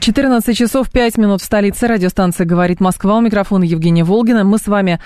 [0.00, 1.86] 14 часов 5 минут в столице.
[1.86, 3.16] Радиостанция «Говорит Москва».
[3.16, 4.44] У микрофона Евгения Волгина.
[4.44, 5.00] Мы с вами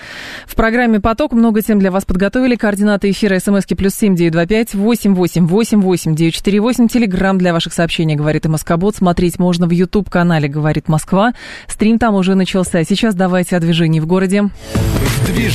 [0.45, 1.33] в программе «Поток».
[1.33, 2.55] Много тем для вас подготовили.
[2.55, 6.87] Координаты эфира смски плюс семь девять два пять восемь восемь восемь восемь девять четыре восемь.
[6.87, 8.95] Телеграмм для ваших сообщений «Говорит и Москобот».
[8.95, 11.33] Смотреть можно в YouTube-канале «Говорит Москва».
[11.67, 12.83] Стрим там уже начался.
[12.83, 14.49] Сейчас давайте о движении в городе.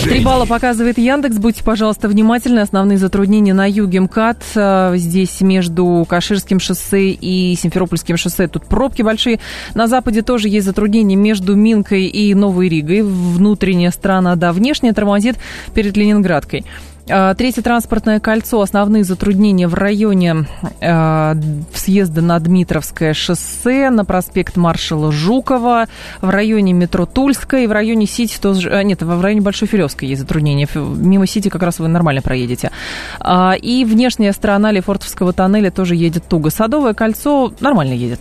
[0.05, 1.37] Три балла показывает Яндекс.
[1.37, 2.61] Будьте, пожалуйста, внимательны.
[2.61, 4.43] Основные затруднения на юге МКАД.
[4.57, 8.49] А, здесь между Каширским шоссе и Симферопольским шоссе.
[8.49, 9.28] Тут пробки большие.
[9.75, 13.03] На западе тоже есть затруднения между Минкой и Новой Ригой.
[13.03, 15.37] Внутренняя сторона, да, внешняя тормозит
[15.75, 16.65] перед Ленинградкой.
[17.11, 18.61] А, третье транспортное кольцо.
[18.61, 20.47] Основные затруднения в районе
[20.81, 21.35] э,
[21.75, 25.87] съезда на Дмитровское шоссе, на проспект маршала Жукова,
[26.21, 28.71] в районе метро Тульская и в районе Сити тоже...
[28.71, 30.69] А, нет, в районе Большой Филевской есть затруднения.
[30.75, 32.71] Мимо Сити как раз вы нормально проедете.
[33.63, 36.51] И внешняя сторона Лефортовского тоннеля тоже едет туго.
[36.51, 38.21] Садовое кольцо нормально едет.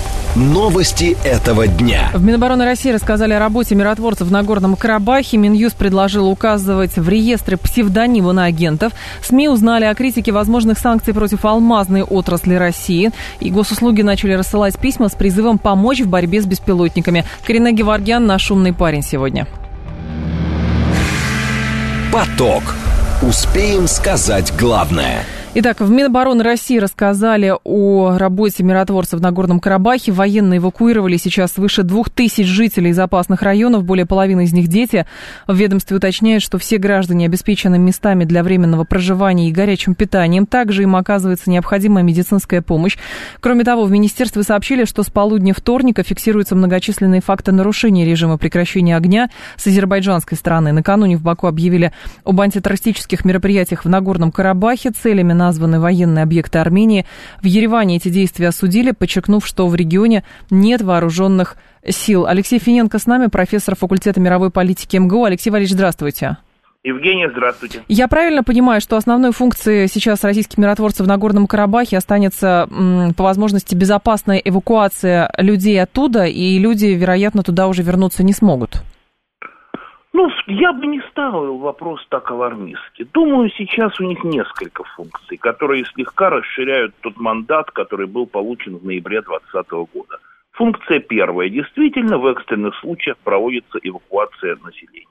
[0.35, 2.09] Новости этого дня.
[2.13, 5.35] В Минобороны России рассказали о работе миротворцев в Нагорном Карабахе.
[5.35, 8.93] Минюст предложил указывать в реестры псевдонимы на агентов.
[9.21, 13.11] СМИ узнали о критике возможных санкций против алмазной отрасли России.
[13.41, 17.25] И госуслуги начали рассылать письма с призывом помочь в борьбе с беспилотниками.
[17.45, 19.47] Карина Геворгян, наш умный парень сегодня.
[22.13, 22.63] Поток.
[23.21, 30.13] Успеем сказать главное– Итак, в Минобороны России рассказали о работе миротворцев в Нагорном Карабахе.
[30.13, 35.05] Военные эвакуировали сейчас свыше двух тысяч жителей из опасных районов, более половины из них дети.
[35.47, 40.45] В ведомстве уточняют, что все граждане обеспечены местами для временного проживания и горячим питанием.
[40.45, 42.97] Также им оказывается необходимая медицинская помощь.
[43.41, 48.95] Кроме того, в министерстве сообщили, что с полудня вторника фиксируются многочисленные факты нарушения режима прекращения
[48.95, 50.71] огня с азербайджанской стороны.
[50.71, 51.91] Накануне в Баку объявили
[52.23, 54.91] об антитеррористических мероприятиях в Нагорном Карабахе.
[54.91, 57.05] Целями названы военные объекты Армении.
[57.41, 61.57] В Ереване эти действия осудили, подчеркнув, что в регионе нет вооруженных
[61.87, 62.27] сил.
[62.27, 65.25] Алексей Финенко с нами, профессор факультета мировой политики МГУ.
[65.25, 66.37] Алексей Валерьевич, здравствуйте.
[66.83, 67.83] Евгений, здравствуйте.
[67.87, 72.67] Я правильно понимаю, что основной функцией сейчас российских миротворцев в Нагорном Карабахе останется
[73.15, 78.81] по возможности безопасная эвакуация людей оттуда, и люди, вероятно, туда уже вернуться не смогут?
[80.13, 83.07] Ну, я бы не ставил вопрос так алармистски.
[83.13, 88.85] Думаю, сейчас у них несколько функций, которые слегка расширяют тот мандат, который был получен в
[88.85, 90.17] ноябре 2020 года.
[90.51, 91.49] Функция первая.
[91.49, 95.07] Действительно, в экстренных случаях проводится эвакуация населения.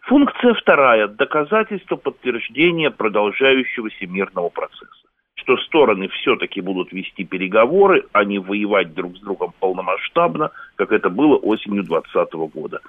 [0.00, 1.08] Функция вторая.
[1.08, 5.02] Доказательство подтверждения продолжающегося мирного процесса
[5.42, 11.10] что стороны все-таки будут вести переговоры, а не воевать друг с другом полномасштабно, как это
[11.10, 12.80] было осенью 2020 года.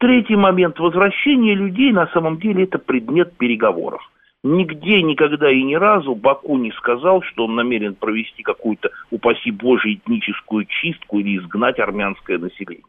[0.00, 0.78] Третий момент.
[0.78, 4.00] Возвращение людей на самом деле это предмет переговоров.
[4.42, 9.92] Нигде, никогда и ни разу Баку не сказал, что он намерен провести какую-то, упаси Боже,
[9.92, 12.82] этническую чистку или изгнать армянское население.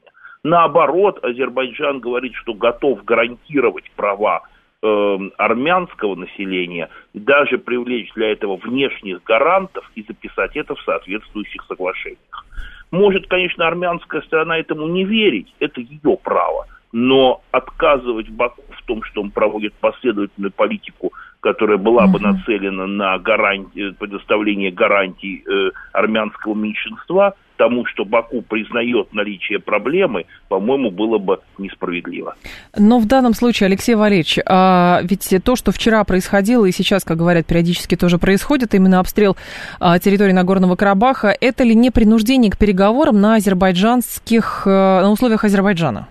[0.45, 4.43] Наоборот, Азербайджан говорит, что готов гарантировать права
[4.81, 12.45] э, армянского населения, даже привлечь для этого внешних гарантов и записать это в соответствующих соглашениях.
[12.89, 19.03] Может, конечно, армянская сторона этому не верить, это ее право но отказывать Баку в том,
[19.03, 26.53] что он проводит последовательную политику, которая была бы нацелена на гарантии, предоставление гарантий э, армянского
[26.53, 32.35] меньшинства, тому, что Баку признает наличие проблемы, по-моему, было бы несправедливо.
[32.75, 37.18] Но в данном случае, Алексей Валерьевич, а ведь то, что вчера происходило и сейчас, как
[37.18, 39.38] говорят, периодически тоже происходит, именно обстрел
[39.79, 45.44] а, территории Нагорного Карабаха, это ли не принуждение к переговорам на азербайджанских, э, на условиях
[45.44, 46.08] Азербайджана?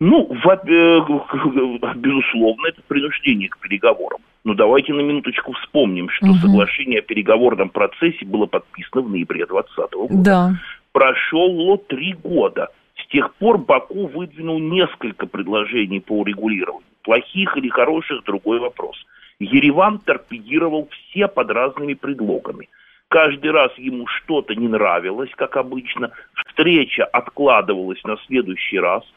[0.00, 4.20] Ну, э, безусловно, это принуждение к переговорам.
[4.44, 6.34] Но давайте на минуточку вспомним, что угу.
[6.34, 10.22] соглашение о переговорном процессе было подписано в ноябре 2020 года.
[10.22, 10.52] Да.
[10.92, 12.68] Прошло три года.
[12.96, 16.86] С тех пор Баку выдвинул несколько предложений по урегулированию.
[17.02, 18.96] Плохих или хороших– другой вопрос.
[19.40, 22.68] Ереван торпедировал все под разными предлогами.
[23.08, 26.10] Каждый раз ему что-то не нравилось, как обычно.
[26.34, 29.02] Встреча откладывалась на следующий раз–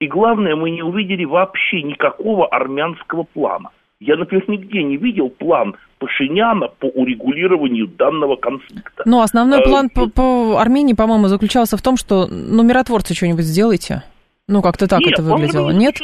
[0.00, 3.70] и главное, мы не увидели вообще никакого армянского плана.
[4.00, 9.02] Я, например, нигде не видел план Пашиняна по урегулированию данного конфликта.
[9.04, 14.02] Ну, основной план по, по Армении, по-моему, заключался в том, что, ну, миротворцы что-нибудь сделайте.
[14.48, 15.70] Ну, как-то так Нет, это выглядело.
[15.70, 16.00] Нет?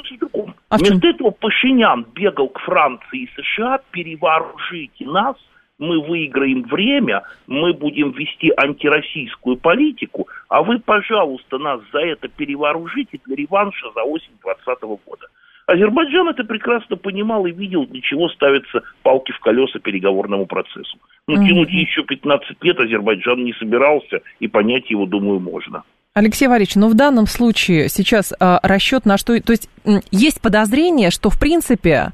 [0.69, 5.37] А Вместо этого Пашинян бегал к Франции и США, перевооружите нас,
[5.79, 13.21] мы выиграем время, мы будем вести антироссийскую политику, а вы, пожалуйста, нас за это перевооружите
[13.27, 15.27] для реванша за осень 2020 года.
[15.67, 20.97] Азербайджан это прекрасно понимал и видел, для чего ставятся палки в колеса переговорному процессу.
[21.27, 25.83] Но ну, тянуть еще 15 лет Азербайджан не собирался, и понять его, думаю, можно.
[26.15, 29.39] Алексей Валерьевич, ну в данном случае сейчас а, расчет на что...
[29.43, 29.69] То есть
[30.13, 32.13] есть подозрение, что, в принципе,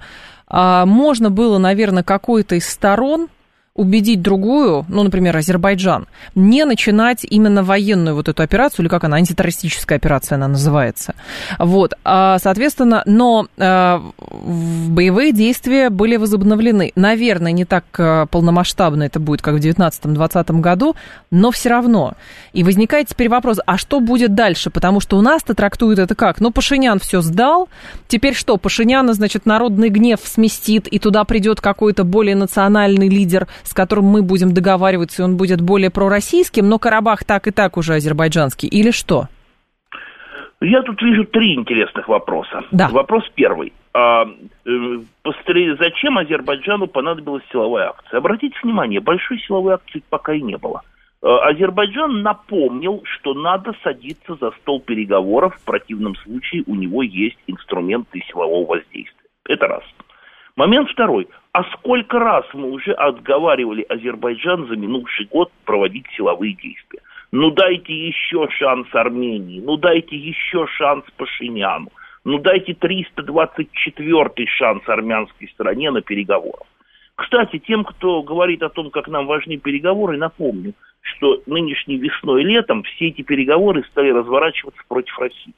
[0.49, 3.29] а, можно было, наверное, какой-то из сторон
[3.75, 9.17] убедить другую, ну, например, Азербайджан, не начинать именно военную вот эту операцию, или как она,
[9.17, 11.15] антитеррористическая операция она называется.
[11.59, 16.93] Вот, а, соответственно, но а, боевые действия были возобновлены.
[16.97, 20.95] Наверное, не так а, полномасштабно это будет, как в 19-20 году,
[21.31, 22.13] но все равно.
[22.53, 24.69] И возникает теперь вопрос, а что будет дальше?
[24.69, 26.43] Потому что у нас-то трактуют это как?
[26.43, 27.71] Ну, Пашинян все сдал,
[28.07, 33.75] теперь что, Пашиняна, значит, народный гнев сместит, и туда придет какой-то более национальный лидер с
[33.75, 37.95] которым мы будем договариваться, и он будет более пророссийским, но Карабах так и так уже
[37.95, 39.29] азербайджанский, или что?
[40.61, 42.63] Я тут вижу три интересных вопроса.
[42.71, 42.89] Да.
[42.89, 43.73] Вопрос первый.
[43.95, 44.99] А, э,
[45.79, 48.19] зачем Азербайджану понадобилась силовая акция?
[48.19, 50.83] Обратите внимание, большой силовой акции пока и не было.
[51.21, 57.39] А, Азербайджан напомнил, что надо садиться за стол переговоров, в противном случае у него есть
[57.47, 59.29] инструменты силового воздействия.
[59.49, 59.83] Это раз.
[60.57, 61.29] Момент второй.
[61.53, 67.01] А сколько раз мы уже отговаривали Азербайджан за минувший год проводить силовые действия?
[67.31, 71.91] Ну дайте еще шанс Армении, ну дайте еще шанс Пашиняну,
[72.25, 76.67] ну дайте 324-й шанс армянской стороне на переговорах.
[77.17, 80.73] Кстати, тем, кто говорит о том, как нам важны переговоры, напомню,
[81.03, 85.55] что нынешней весной и летом все эти переговоры стали разворачиваться против России.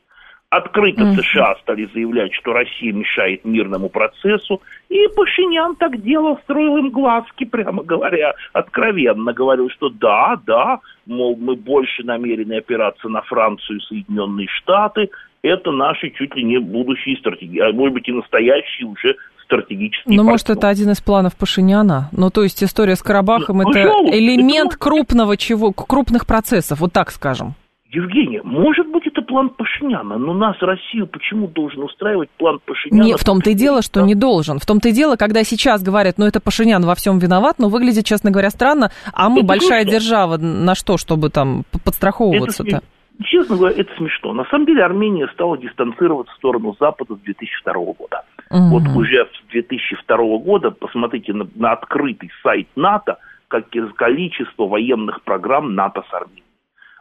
[0.57, 1.17] Открыто mm-hmm.
[1.17, 7.45] США стали заявлять, что Россия мешает мирному процессу, и Пашинян так делал, строил им глазки,
[7.51, 13.83] прямо говоря, откровенно говорил, что да, да, мол, мы больше намерены опираться на Францию и
[13.83, 15.11] Соединенные Штаты,
[15.43, 20.17] это наши чуть ли не будущие стратегии, а может быть и настоящие уже стратегические.
[20.17, 22.11] Ну, может, это один из планов Пашиняна.
[22.13, 24.79] Ну, то есть история с Карабахом ну, это элемент это...
[24.79, 27.57] крупного чего, крупных процессов, вот так скажем.
[27.95, 33.05] Евгения, может быть, это план Пашиняна, но нас, Россию, почему должен устраивать план Пашиняна?
[33.05, 34.59] Не, в том-то и дело, что не должен.
[34.59, 38.05] В том-то и дело, когда сейчас говорят, ну, это Пашинян во всем виноват, но выглядит,
[38.05, 39.99] честно говоря, странно, а мы это большая смешно.
[39.99, 42.83] держава, на что, чтобы там подстраховываться-то?
[43.23, 44.33] Честно говоря, это смешно.
[44.33, 48.25] На самом деле Армения стала дистанцироваться в сторону Запада с 2002 года.
[48.51, 48.69] Угу.
[48.71, 55.77] Вот уже с 2002 года, посмотрите на, на открытый сайт НАТО, как количество военных программ
[55.77, 56.44] НАТО с Арменией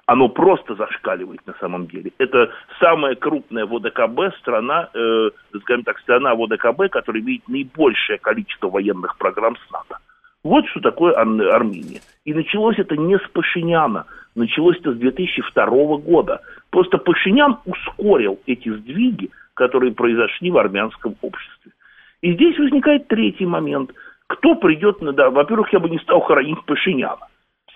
[0.05, 2.11] оно просто зашкаливает на самом деле.
[2.17, 5.29] Это самая крупная в ОДКБ страна, э,
[5.61, 9.97] скажем так, страна в ОДКБ, которая имеет наибольшее количество военных программ с НАТО.
[10.43, 12.01] Вот что такое Ар- Армения.
[12.25, 14.05] И началось это не с Пашиняна,
[14.35, 16.41] началось это с 2002 года.
[16.69, 21.71] Просто Пашинян ускорил эти сдвиги, которые произошли в армянском обществе.
[22.21, 23.93] И здесь возникает третий момент.
[24.27, 25.13] Кто придет на...
[25.13, 27.27] Да, во-первых, я бы не стал хоронить Пашиняна.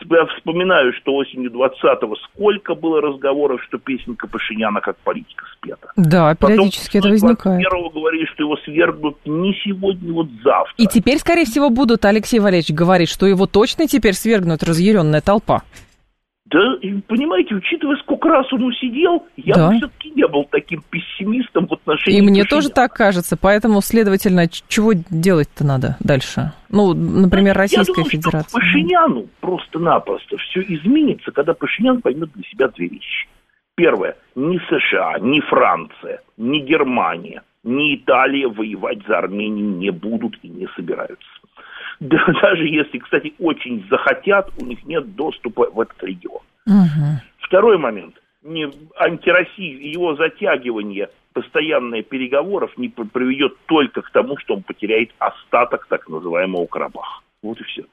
[0.02, 5.92] Я вспоминаю, что осенью 20-го сколько было разговоров, что песенка Пашиняна как политика спета.
[5.96, 7.62] Да, периодически Потом, это возникает.
[7.62, 10.74] Первого говорили, что его свергнут не сегодня, вот завтра.
[10.78, 15.64] И теперь, скорее всего, будут, Алексей Валерьевич говорить, что его точно теперь свергнут разъяренная толпа.
[16.50, 16.78] Да,
[17.08, 19.70] понимаете, учитывая, сколько раз он усидел, я да.
[19.70, 22.20] бы все-таки не был таким пессимистом в отношении...
[22.20, 22.50] И мне Пашиняна.
[22.50, 26.54] тоже так кажется, поэтому, следовательно, чего делать-то надо дальше?
[26.70, 28.50] Ну, например, да, Российская я думаю, Федерация.
[28.50, 33.28] Что Пашиняну просто-напросто все изменится, когда Пашинян поймет для себя две вещи.
[33.76, 34.16] Первое.
[34.36, 40.68] Ни США, ни Франция, ни Германия, ни Италия воевать за Армению не будут и не
[40.76, 41.28] собираются.
[42.00, 46.37] Да, даже если, кстати, очень захотят, у них нет доступа в этот регион.
[46.68, 47.22] Угу.
[47.40, 48.16] Второй момент.
[48.44, 55.88] Не, антироссия, его затягивание, постоянные переговоров не приведет только к тому, что он потеряет остаток
[55.88, 57.22] так называемого Карабаха.
[57.42, 57.86] Вот и все.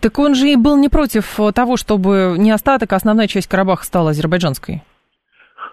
[0.00, 3.84] Так он же и был не против того, чтобы не остаток, а основная часть Карабаха
[3.84, 4.82] стала азербайджанской.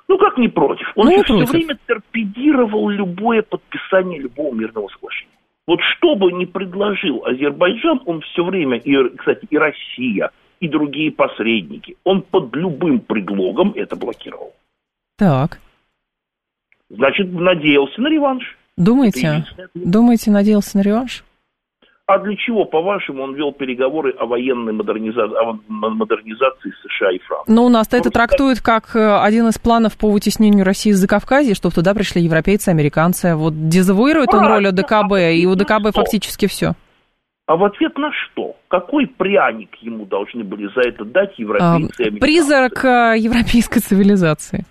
[0.07, 0.91] Ну как не против?
[0.95, 1.49] Он ну, все против.
[1.51, 5.31] время торпедировал любое подписание любого мирного соглашения.
[5.67, 10.31] Вот что бы ни предложил Азербайджан, он все время, и, кстати, и Россия,
[10.61, 14.53] и другие посредники, он под любым предлогом это блокировал.
[15.17, 15.59] Так.
[16.89, 18.57] Значит, надеялся на реванш.
[18.77, 19.45] Думаете?
[19.73, 21.23] Думаете, надеялся на реванш?
[22.05, 27.51] А для чего, по-вашему, он вел переговоры о военной модернизации, о модернизации США и Франции?
[27.51, 31.55] Но у нас-то это трактует как э, один из планов по вытеснению России из Закавказья,
[31.55, 33.35] чтобы туда пришли европейцы, американцы.
[33.35, 36.73] Вот дезавуирует он роль ОДКБ, и у ДКБ фактически все.
[37.51, 38.55] А в ответ на что?
[38.69, 42.19] Какой пряник ему должны были за это дать европейцы американцы?
[42.21, 44.63] Призрак э, европейской цивилизации.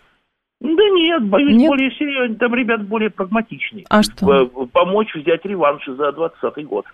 [0.63, 1.69] Да нет, боюсь, нет?
[1.69, 3.85] более серьезно, там ребят более прагматичнее.
[3.91, 4.47] А что?
[4.73, 6.87] Помочь взять реванш за 2020 год.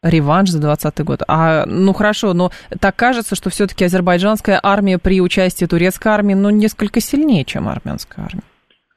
[0.00, 1.22] Реванш за 2020 год.
[1.26, 6.50] А, ну хорошо, но так кажется, что все-таки азербайджанская армия при участии турецкой армии, ну,
[6.50, 8.44] несколько сильнее, чем армянская армия.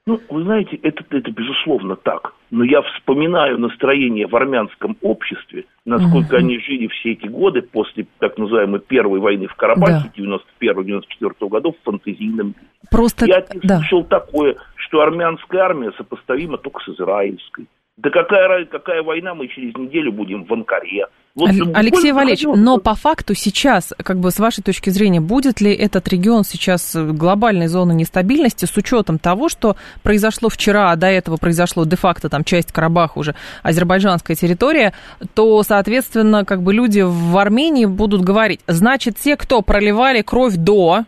[0.08, 2.34] Ну, вы знаете, это, это безусловно так.
[2.52, 6.40] Но я вспоминаю настроение в армянском обществе, насколько uh-huh.
[6.40, 10.40] они жили все эти годы после так называемой первой войны в Карабахе да.
[10.62, 12.68] 91-94 годов в фантазийном мире.
[12.92, 13.26] Просто...
[13.26, 13.80] Я да.
[13.80, 17.66] слышал такое, что армянская армия сопоставима только с израильской.
[17.98, 21.06] Да какая, какая война, мы через неделю будем в Анкаре.
[21.34, 25.74] Вот Алексей Валерьевич, но по факту сейчас, как бы с вашей точки зрения, будет ли
[25.74, 31.36] этот регион сейчас глобальной зоной нестабильности с учетом того, что произошло вчера, а до этого
[31.36, 34.94] произошло де-факто там часть Карабаха уже, азербайджанская территория,
[35.34, 41.04] то, соответственно, как бы люди в Армении будут говорить, значит, те, кто проливали кровь до,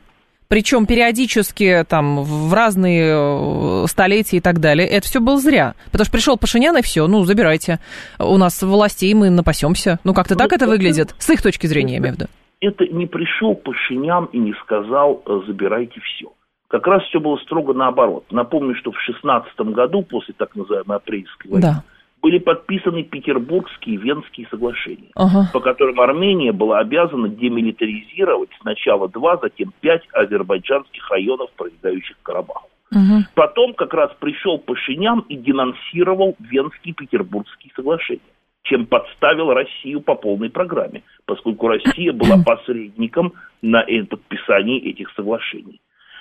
[0.48, 5.75] причем периодически там в разные э, столетия и так далее, это все было зря.
[5.92, 7.80] Потому что пришел Пашинян и все, ну, забирайте.
[8.20, 10.00] У нас властей мы напасемся.
[10.04, 12.30] Ну, как-то ну, так это, это выглядит, с их точки зрения, я имею в виду.
[12.60, 16.32] Это не пришел Пашинян и не сказал, э, забирайте все.
[16.70, 18.25] Как раз все было строго наоборот.
[18.32, 21.84] Напомню, что в 16 году, после так называемой апрельской войны, да
[22.27, 25.50] были подписаны Петербургские и Венские соглашения, ага.
[25.53, 32.67] по которым Армения была обязана демилитаризировать сначала два, затем пять азербайджанских районов, прилегающих к Карабаху.
[32.91, 33.24] Угу.
[33.34, 38.19] Потом как раз пришел Пашинян и денонсировал Венские и Петербургские соглашения,
[38.63, 45.79] чем подставил Россию по полной программе, поскольку Россия была посредником на подписании этих соглашений.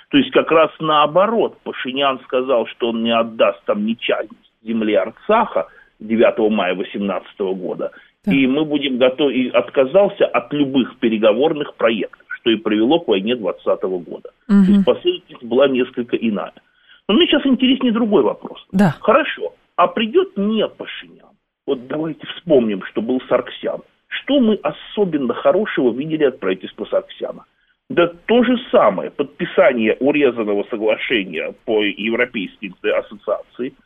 [0.09, 4.31] То есть как раз наоборот, Пашинян сказал, что он не отдаст там ни часть
[4.63, 5.67] земли Арцаха,
[5.99, 7.91] 9 мая 2018 года.
[8.25, 8.33] Да.
[8.33, 13.35] И мы будем готовы, и отказался от любых переговорных проектов, что и привело к войне
[13.35, 14.29] 2020 года.
[14.49, 14.65] Угу.
[14.65, 16.53] То есть последовательность была несколько иная.
[17.07, 18.65] Но мне сейчас интереснее другой вопрос.
[18.71, 18.95] Да.
[18.99, 21.27] Хорошо, а придет не Пашинян?
[21.65, 23.81] Вот давайте вспомним, что был Сарксян.
[24.07, 27.45] Что мы особенно хорошего видели от правительства Сарксяна?
[27.89, 33.73] Да то же самое, подписание урезанного соглашения по Европейской ассоциации–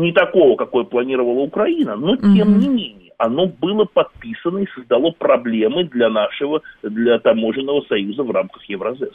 [0.00, 5.84] не такого, какой планировала Украина, но тем не менее оно было подписано и создало проблемы
[5.84, 9.14] для нашего, для таможенного союза в рамках Евразес.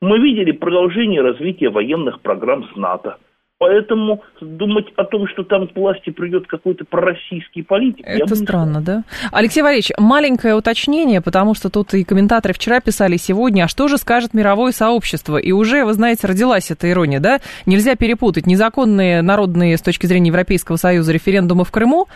[0.00, 3.16] Мы видели продолжение развития военных программ с НАТО–
[3.58, 8.06] Поэтому думать о том, что там к власти придет какой-то пророссийский политик...
[8.06, 9.02] Это странно, да?
[9.32, 13.98] Алексей Валерьевич, маленькое уточнение, потому что тут и комментаторы вчера писали сегодня, а что же
[13.98, 15.38] скажет мировое сообщество?
[15.38, 17.40] И уже, вы знаете, родилась эта ирония, да?
[17.66, 22.06] Нельзя перепутать незаконные народные с точки зрения Европейского Союза референдумы в Крыму,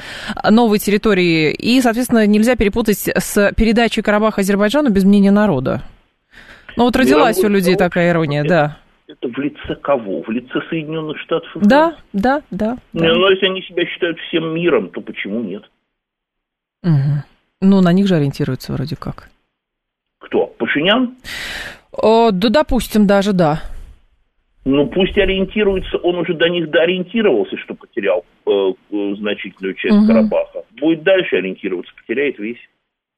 [0.48, 5.82] новые территории, и, соответственно, нельзя перепутать с передачей Карабаха Азербайджану без мнения народа.
[6.76, 8.78] Ну вот родилась Мировое у людей такая ирония, да.
[9.12, 10.22] Это в лице кого?
[10.22, 11.50] В лице Соединенных Штатов?
[11.56, 12.78] Да, да, да.
[12.92, 13.14] Ну, да.
[13.14, 15.70] но если они себя считают всем миром, то почему нет?
[16.82, 17.24] Угу.
[17.60, 19.28] Ну, на них же ориентируются вроде как.
[20.18, 20.46] Кто?
[20.46, 21.16] Пашинян?
[21.92, 23.62] О, да, допустим, даже да.
[24.64, 28.50] Ну, пусть ориентируется, он уже до них доориентировался, что потерял э,
[28.92, 30.06] э значительную часть угу.
[30.06, 30.64] Карабаха.
[30.80, 32.60] Будет дальше ориентироваться, потеряет весь.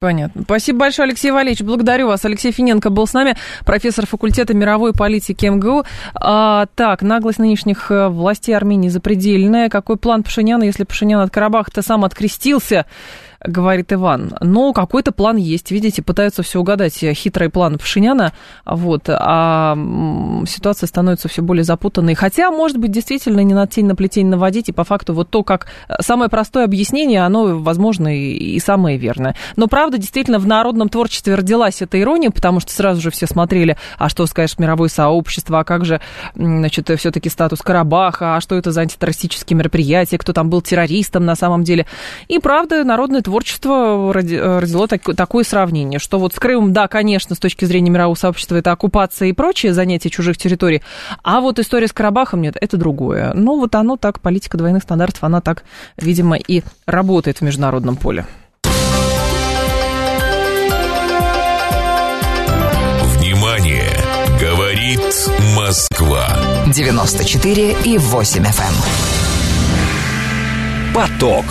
[0.01, 0.43] Понятно.
[0.43, 1.61] Спасибо большое, Алексей Валерьевич.
[1.61, 2.25] Благодарю вас.
[2.25, 5.85] Алексей Финенко был с нами, профессор факультета мировой политики МГУ.
[6.15, 9.69] А, так, наглость нынешних э, властей Армении запредельная.
[9.69, 12.85] Какой план Пашиняна, если Пашинян от Карабаха-то сам открестился?
[13.47, 14.35] Говорит Иван.
[14.41, 15.71] Но какой-то план есть.
[15.71, 18.33] Видите, пытаются все угадать э, хитрые планы Пашиняна.
[18.65, 19.75] Вот, а
[20.47, 22.15] ситуация становится все более запутанной.
[22.15, 24.69] Хотя, может быть, действительно не на тень на плетень наводить.
[24.69, 28.97] И по факту вот то, как э, самое простое объяснение, оно, возможно, и, и самое
[28.97, 29.35] верное.
[29.55, 33.77] Но, правда, действительно, в народном творчестве родилась эта ирония, потому что сразу же все смотрели,
[33.97, 36.01] а что скажешь мировое сообщество, а как же,
[36.35, 41.35] значит, все-таки статус Карабаха, а что это за антитеррористические мероприятия, кто там был террористом на
[41.35, 41.85] самом деле.
[42.27, 46.87] И, правда, народное творчество творчество э, родило так, такое сравнение, что вот с Крымом, да,
[46.87, 50.81] конечно, с точки зрения мирового сообщества это оккупация и прочие занятия чужих территорий,
[51.21, 53.33] а вот история с Карабахом, нет, это другое.
[53.33, 55.65] Ну, вот оно так, политика двойных стандартов, она так,
[55.97, 58.25] видимо, и работает в международном поле.
[63.17, 63.91] Внимание!
[64.39, 65.01] Говорит
[65.57, 66.25] Москва.
[66.67, 68.61] 94 и 8 FM.
[70.87, 70.93] Эм.
[70.93, 71.45] Поток.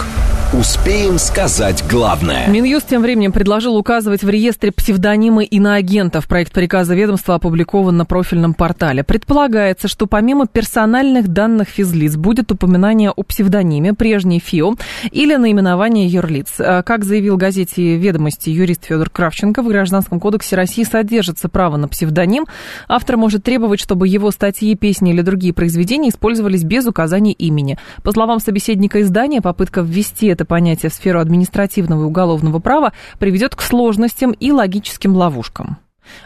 [0.60, 2.46] Успеем сказать главное.
[2.46, 6.28] Минюст тем временем предложил указывать в реестре псевдонимы иноагентов.
[6.28, 9.02] Проект приказа ведомства опубликован на профильном портале.
[9.02, 14.76] Предполагается, что помимо персональных данных физлиц будет упоминание о псевдониме, прежней ФИО
[15.10, 16.60] или наименование юрлиц.
[16.60, 21.88] А, как заявил газете «Ведомости» юрист Федор Кравченко, в Гражданском кодексе России содержится право на
[21.88, 22.46] псевдоним.
[22.86, 27.76] Автор может требовать, чтобы его статьи, песни или другие произведения использовались без указания имени.
[28.04, 32.92] По словам собеседника издания, попытка ввести это это понятие в сферу административного и уголовного права
[33.18, 35.78] приведет к сложностям и логическим ловушкам.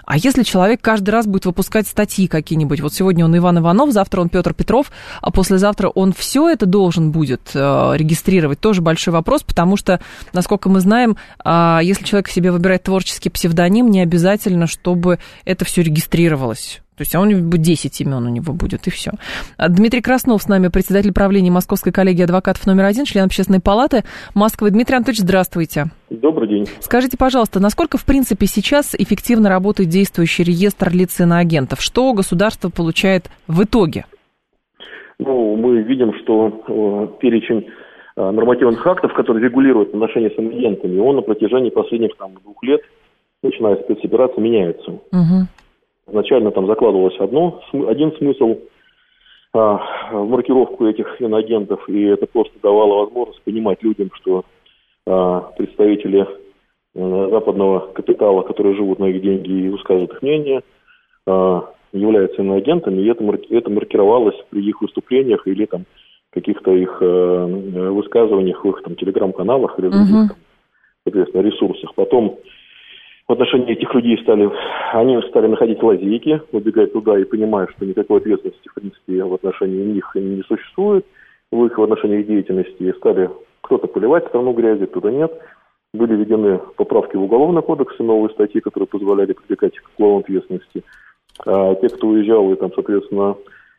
[0.04, 4.20] А если человек каждый раз будет выпускать статьи какие-нибудь, вот сегодня он Иван Иванов, завтра
[4.20, 4.90] он Петр Петров,
[5.22, 10.00] а послезавтра он все это должен будет э, регистрировать, тоже большой вопрос, потому что,
[10.32, 15.82] насколько мы знаем, э, если человек себе выбирает творческий псевдоним, не обязательно, чтобы это все
[15.82, 16.80] регистрировалось.
[16.98, 19.12] То есть а у него будет 10 имен у него будет, и все.
[19.56, 24.02] А Дмитрий Краснов с нами, председатель правления Московской коллегии адвокатов номер один, член общественной палаты
[24.34, 24.70] Москвы.
[24.70, 25.86] Дмитрий Анатольевич, здравствуйте.
[26.10, 26.66] Добрый день.
[26.80, 31.80] Скажите, пожалуйста, насколько, в принципе, сейчас эффективно работает действующий реестр лиц иноагентов?
[31.80, 34.06] Что государство получает в итоге?
[35.20, 37.68] Ну, мы видим, что э, перечень
[38.16, 42.80] э, нормативных актов, которые регулируют отношения с иноагентами, он на протяжении последних там, двух лет,
[43.42, 44.90] начиная с спецоперации, меняется.
[44.90, 45.46] Угу.
[46.08, 48.58] Изначально там закладывалось одно, один смысл
[49.52, 54.44] а, в маркировку этих иноагентов, и это просто давало возможность понимать людям, что
[55.06, 56.26] а, представители
[56.96, 60.62] а, западного капитала, которые живут на их деньги и высказывают их мнение,
[61.26, 65.84] а, являются иноагентами, и это, это маркировалось при их выступлениях или там
[66.30, 70.28] каких-то их э, высказываниях в их там телеграм-каналах или других, uh-huh.
[70.28, 70.36] там,
[71.04, 71.94] соответственно, ресурсах.
[71.94, 72.38] Потом
[73.28, 74.50] в отношении этих людей стали,
[74.92, 79.84] они стали находить лазейки, убегать туда и понимая, что никакой ответственности, в принципе, в отношении
[79.84, 81.04] них не существует,
[81.52, 83.28] в их в отношении деятельности стали
[83.60, 85.30] кто-то поливать страну грязи, кто-то нет.
[85.92, 90.82] Были введены поправки в Уголовный кодекс и новые статьи, которые позволяли привлекать к уголовной ответственности.
[91.46, 93.36] А те, кто уезжал и там, соответственно,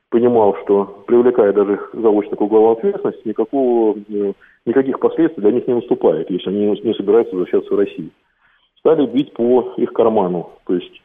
[0.10, 3.98] понимал, что привлекая даже заочно к уголовной ответственности, никакого,
[4.66, 8.12] никаких последствий для них не наступает, если они не собираются возвращаться в Россию
[8.80, 10.50] стали бить по их карману.
[10.66, 11.02] То есть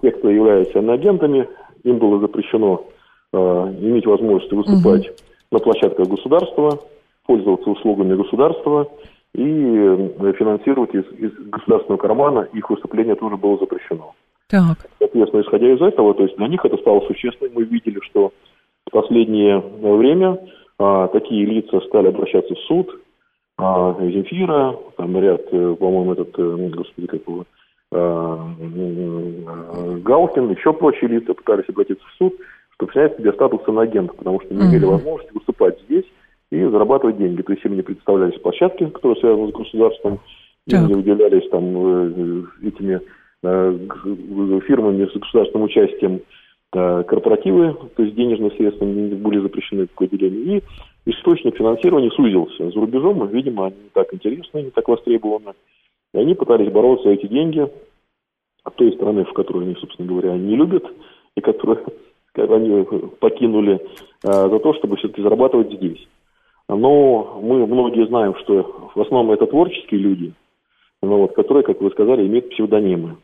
[0.00, 1.48] те, кто являются иноагентами,
[1.84, 2.84] им было запрещено
[3.32, 5.16] э, иметь возможность выступать угу.
[5.52, 6.80] на площадках государства,
[7.26, 8.88] пользоваться услугами государства
[9.34, 14.14] и э, финансировать из, из государственного кармана их выступление тоже было запрещено.
[14.48, 14.78] Так.
[14.98, 17.54] Соответственно, исходя из этого, то есть для них это стало существенным.
[17.54, 18.32] Мы видели, что
[18.86, 20.38] в последнее время
[20.78, 23.00] а, такие лица стали обращаться в суд,
[23.58, 27.46] а, Земфира, там ряд, э, по-моему, этот, э, господи, как его,
[27.90, 28.48] а,
[30.04, 32.34] Галкин, еще прочие лица пытались обратиться в суд,
[32.74, 36.04] чтобы снять себе статус иноагента, потому что не имели возможности выступать здесь
[36.50, 37.40] и зарабатывать деньги.
[37.40, 40.20] То есть им не представлялись площадки, которые связаны с государством,
[40.66, 43.00] им не выделялись там э, этими
[44.66, 46.20] фирмами с государственным участием
[46.72, 50.62] корпоративы, то есть денежные средства были запрещены к выделению,
[51.04, 52.70] и источник финансирования сузился.
[52.70, 55.52] За рубежом, видимо, они не так интересны, не так востребованы.
[56.12, 57.66] И они пытались бороться эти деньги
[58.64, 60.84] от той страны, в которую они, собственно говоря, не любят,
[61.36, 61.84] и которую
[62.34, 62.84] они
[63.20, 63.80] покинули,
[64.24, 66.06] а, за то, чтобы все-таки зарабатывать здесь.
[66.68, 70.32] Но мы многие знаем, что в основном это творческие люди,
[71.00, 73.16] но вот, которые, как вы сказали, имеют псевдонимы.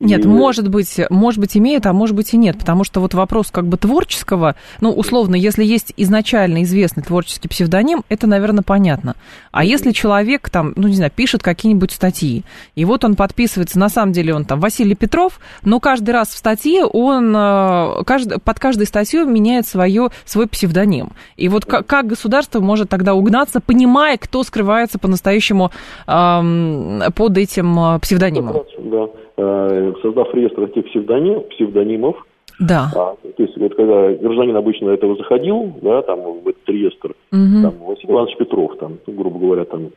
[0.00, 0.28] Нет, и...
[0.28, 3.66] может быть, может быть имеет, а может быть и нет, потому что вот вопрос как
[3.66, 9.14] бы творческого, ну, условно, если есть изначально известный творческий псевдоним, это, наверное, понятно.
[9.52, 13.90] А если человек там, ну, не знаю, пишет какие-нибудь статьи, и вот он подписывается, на
[13.90, 18.58] самом деле он там Василий Петров, но каждый раз в статье он э, каждый, под
[18.58, 21.10] каждой статьей меняет свое, свой псевдоним.
[21.36, 25.72] И вот как, как государство может тогда угнаться, понимая, кто скрывается по-настоящему
[26.06, 28.62] эм, под этим э, псевдонимом?
[28.78, 29.08] Да.
[29.42, 32.26] Э, создав реестр этих псевдоним, псевдонимов,
[32.58, 32.90] да.
[32.94, 37.62] А, то есть вот когда гражданин обычно этого заходил, да, там в этот реестр, угу.
[37.62, 39.90] там Василий Иванович Петров, там, грубо говоря, там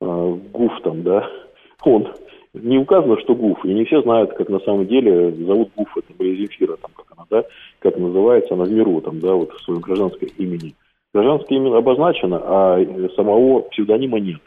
[0.00, 1.30] э, ГУФ, там, да,
[1.84, 2.08] он
[2.52, 6.12] не указано, что ГУФ, и не все знают, как на самом деле зовут ГУФ, это
[6.18, 7.44] были Земфира, там, как она, да,
[7.78, 10.74] как называется она в миру, там, да, вот в своем гражданском имени.
[11.14, 14.40] Гражданское имя обозначено, а самого псевдонима нет.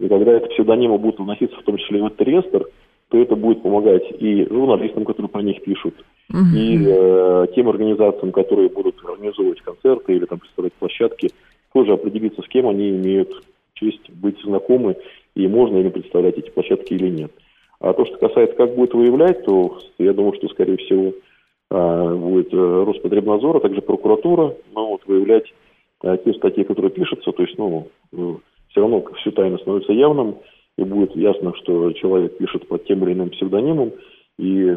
[0.00, 2.66] И когда это псевдонимы будут вноситься в том числе в этот реестр,
[3.10, 5.94] то это будет помогать и журналистам, которые про них пишут,
[6.32, 6.38] угу.
[6.54, 11.30] и э, тем организациям, которые будут организовывать концерты или там представлять площадки,
[11.72, 13.32] тоже определиться, с кем они имеют
[13.74, 14.96] честь быть знакомы,
[15.34, 17.32] и можно им представлять эти площадки или нет.
[17.80, 21.12] А то, что касается, как будет выявлять, то я думаю, что, скорее всего,
[21.70, 25.52] э, будет э, Роспотребнадзор, а также прокуратура, ну, вот, выявлять
[26.04, 30.36] э, те статьи, которые пишутся, то есть, ну, все равно все тайно становится явным,
[30.80, 33.92] и будет ясно, что человек пишет под тем или иным псевдонимом,
[34.38, 34.74] и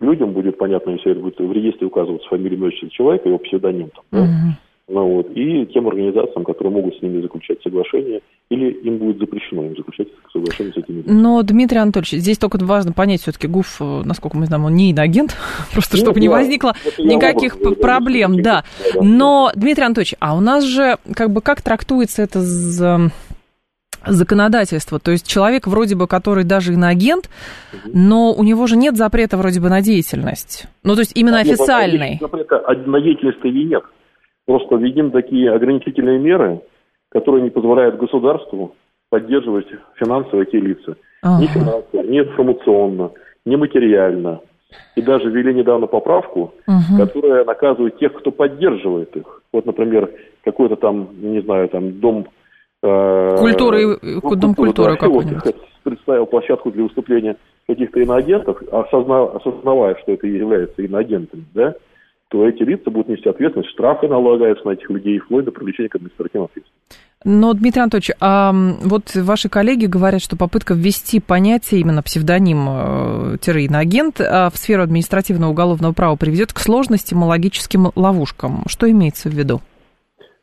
[0.00, 3.90] людям будет понятно, если это будет в регистре указываться фамилия, имя, отчество человека, его псевдоним
[3.90, 4.18] там, да?
[4.18, 4.52] uh
[4.90, 9.64] Ну, вот, и тем организациям, которые могут с ними заключать соглашение, или им будет запрещено
[9.64, 11.02] им заключать соглашение с этими.
[11.06, 14.90] Но, Дмитрий Анатольевич, здесь только важно понять, все-таки ГУФ, э, насколько мы знаем, он не
[14.90, 15.36] иноагент,
[15.72, 18.64] просто ну, чтобы да, не возникло никаких оба, проблем, да.
[18.94, 19.02] да.
[19.02, 23.10] Но, Дмитрий Анатольевич, а у нас же, как бы, как трактуется это за
[24.06, 24.98] законодательство.
[24.98, 27.28] То есть человек вроде бы, который даже иноагент,
[27.92, 30.66] но у него же нет запрета вроде бы на деятельность.
[30.82, 32.10] Ну, то есть именно а, официальный.
[32.12, 33.82] Нет, запрета на деятельность и нет.
[34.46, 36.60] Просто введены такие ограничительные меры,
[37.10, 38.74] которые не позволяют государству
[39.10, 40.96] поддерживать финансово эти лица.
[41.22, 41.42] Ага.
[41.42, 43.10] Ни финансово, ни информационно,
[43.44, 44.40] ни материально.
[44.96, 46.98] И даже ввели недавно поправку, угу.
[46.98, 49.42] которая наказывает тех, кто поддерживает их.
[49.52, 50.10] Вот, например,
[50.44, 52.28] какой-то там, не знаю, там дом
[52.80, 55.54] культуры, ну, Дом культуры какой-нибудь.
[55.82, 57.36] Представил площадку для выступления
[57.66, 61.74] каких-то иноагентов, осознав, осознавая, что это является иноагентами, да,
[62.28, 65.94] то эти лица будут нести ответственность, штрафы налагаются на этих людей, вплоть до привлечения к
[65.94, 66.98] административной ответственности.
[67.24, 74.50] Но, Дмитрий Анатольевич, а вот ваши коллеги говорят, что попытка ввести понятие именно псевдоним-иноагент а
[74.50, 78.62] в сферу административного уголовного права приведет к сложностям и логическим ловушкам.
[78.68, 79.60] Что имеется в виду?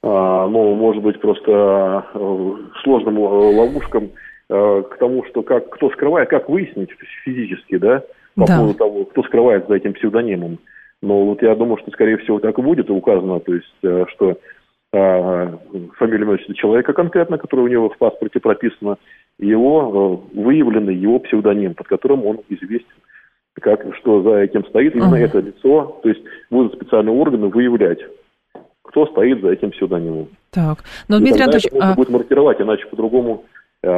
[0.05, 2.51] Ну, может быть, просто э,
[2.83, 4.11] сложным э, ловушкам
[4.49, 6.91] э, к тому, что как, кто скрывает, как выяснить
[7.23, 8.03] физически, да,
[8.35, 8.57] по да.
[8.57, 10.59] поводу того, кто скрывает за этим псевдонимом.
[11.01, 14.37] Но вот я думаю, что, скорее всего, так и будет указано, то есть, что
[14.91, 18.97] фамилия имя человека конкретно, который у него в паспорте прописано,
[19.39, 22.95] его выявленный его псевдоним, под которым он известен,
[23.59, 25.25] как, что за этим стоит именно uh-huh.
[25.25, 27.99] это лицо, то есть будут специальные органы выявлять
[28.88, 30.28] кто стоит за этим псевдонимом.
[30.52, 31.65] Так, но, Дмитрий Анатольевич...
[31.71, 31.95] Это а...
[31.95, 33.45] будет маркировать, иначе по-другому
[33.84, 33.89] э,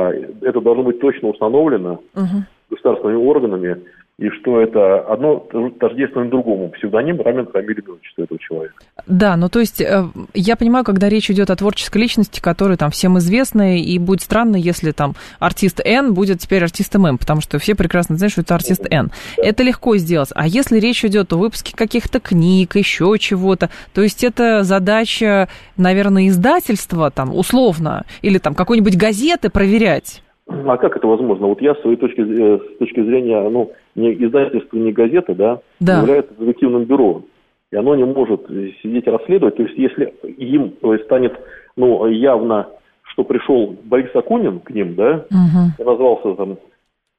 [0.41, 2.43] это должно быть точно установлено угу.
[2.69, 3.82] государственными органами,
[4.19, 5.38] и что это одно
[5.80, 6.69] тождественно другому.
[6.69, 8.75] Псевдоним равен фамилии отчеству этого человека.
[9.06, 12.89] Да, ну то есть э, я понимаю, когда речь идет о творческой личности, которая там
[12.89, 17.60] всем известна, и будет странно, если там артист Н будет теперь артистом М, потому что
[17.60, 19.12] все прекрасно знают, что это артист Н.
[19.38, 19.43] Да.
[19.43, 20.30] Это легко сделать.
[20.34, 26.27] А если речь идет о выпуске каких-то книг, еще чего-то, то есть это задача, наверное,
[26.27, 30.23] издательства, там, условно, или там какой-нибудь газеты проверять.
[30.47, 31.47] А как это возможно?
[31.47, 35.60] Вот я с своей точки, э, с точки зрения, ну, не издательство, не газета, да,
[35.79, 35.99] да.
[35.99, 37.23] является детективным бюро.
[37.71, 38.47] И оно не может
[38.81, 39.57] сидеть расследовать.
[39.57, 41.38] То есть, если им то есть, станет
[41.75, 42.69] ну, явно,
[43.03, 45.83] что пришел Борис Акунин к ним, да, угу.
[45.89, 46.57] назвался там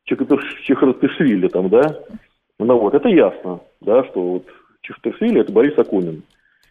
[0.05, 1.99] Чехартышвили, там, да,
[2.59, 4.45] ну вот, это ясно, да, что вот
[4.83, 6.23] Чехартышвили– это Борис Акунин.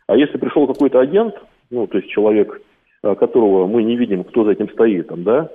[0.08, 1.36] А если пришел какой-то агент,
[1.70, 2.62] ну, то есть человек,
[3.02, 5.50] которого мы не видим, кто за этим стоит, там, да,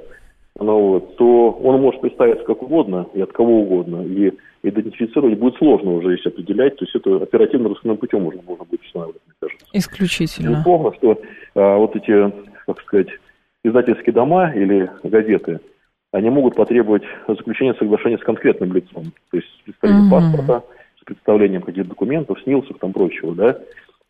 [0.58, 4.02] ну, вот, то он может представиться как угодно и от кого угодно.
[4.02, 6.76] И идентифицировать будет сложно уже здесь определять.
[6.76, 9.66] То есть это оперативно-розыскным путем уже можно будет устанавливать, мне кажется.
[9.72, 10.50] Исключительно.
[10.50, 11.20] Безусловно, что
[11.54, 12.32] а, вот эти,
[12.66, 13.08] как сказать,
[13.64, 15.60] издательские дома или газеты,
[16.12, 19.04] они могут потребовать заключения соглашения с конкретным лицом.
[19.30, 20.20] То есть с представлением угу.
[20.20, 20.64] паспорта,
[21.00, 23.58] с представлением каких-то документов, снилсов там прочего, да.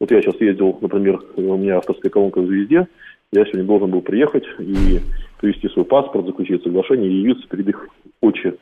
[0.00, 2.88] Вот я сейчас ездил, например, у меня авторская колонка в «Звезде»,
[3.33, 5.01] я сегодня должен был приехать и
[5.40, 7.88] привести свой паспорт, заключить соглашение и явиться перед их
[8.21, 8.57] очи,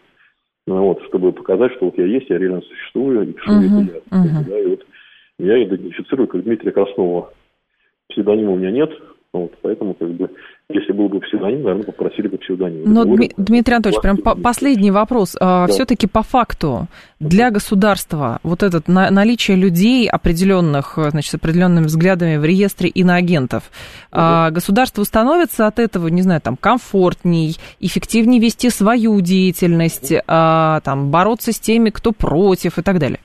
[0.66, 3.92] ну, вот, чтобы показать, что вот я есть, я реально существую, и пишу uh-huh, это
[3.92, 4.18] я.
[4.18, 4.48] Uh-huh.
[4.48, 4.86] Да, и вот
[5.38, 7.32] я идентифицирую как Дмитрия Краснова.
[8.08, 8.90] Псевдонима у меня нет,
[9.32, 10.28] вот, поэтому, как бы,
[10.70, 12.82] если был бы псевдоним, наверное, попросили бы псевдоним.
[12.92, 15.36] Но, Дми- Дмитрий Анатольевич, прям по- последний вопрос.
[15.40, 15.72] А, да.
[15.72, 16.88] Все-таки по факту
[17.20, 23.70] для государства вот это на- наличие людей определенных, значит, с определенными взглядами в реестре иноагентов,
[24.10, 24.20] угу.
[24.20, 30.22] а, государство становится от этого, не знаю, там, комфортней, эффективнее вести свою деятельность, угу.
[30.26, 33.20] а, там, бороться с теми, кто против и так далее?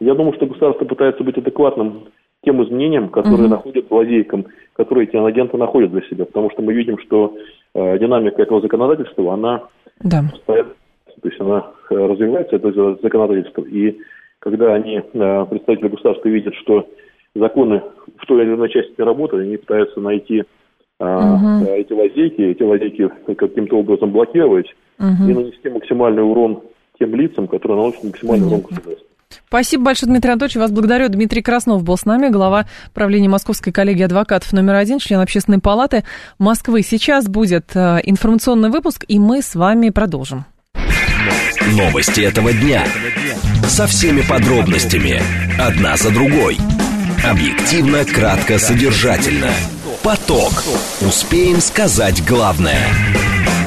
[0.00, 2.08] Я думаю, что государство пытается быть адекватным
[2.46, 3.56] тем изменениям, которые угу.
[3.56, 6.24] находят лазейкам, которые эти агенты находят для себя.
[6.24, 7.36] Потому что мы видим, что
[7.74, 9.64] э, динамика этого законодательства, она
[10.00, 10.22] да.
[10.46, 10.64] то
[11.24, 12.70] есть она э, развивается, это
[13.02, 13.62] законодательство.
[13.62, 13.98] И
[14.38, 16.88] когда они, э, представители государства, видят, что
[17.34, 17.82] законы
[18.16, 20.44] в той или иной части не работают, они пытаются найти
[21.00, 21.64] угу.
[21.66, 25.28] эти лазейки, эти лазейки каким-то образом блокировать угу.
[25.28, 26.62] и нанести максимальный урон
[26.98, 29.15] тем лицам, которые наносят максимальный урон государству.
[29.48, 30.56] Спасибо большое, Дмитрий Анатольевич.
[30.56, 31.08] Вас благодарю.
[31.08, 36.04] Дмитрий Краснов был с нами, глава правления Московской коллегии адвокатов номер один, член Общественной палаты
[36.38, 36.82] Москвы.
[36.82, 40.46] Сейчас будет э, информационный выпуск, и мы с вами продолжим.
[41.72, 42.84] Новости этого дня.
[43.68, 45.20] Со всеми подробностями.
[45.58, 46.58] Одна за другой.
[47.24, 49.50] Объективно, кратко, содержательно.
[50.02, 50.64] Поток.
[51.00, 52.86] Успеем сказать главное.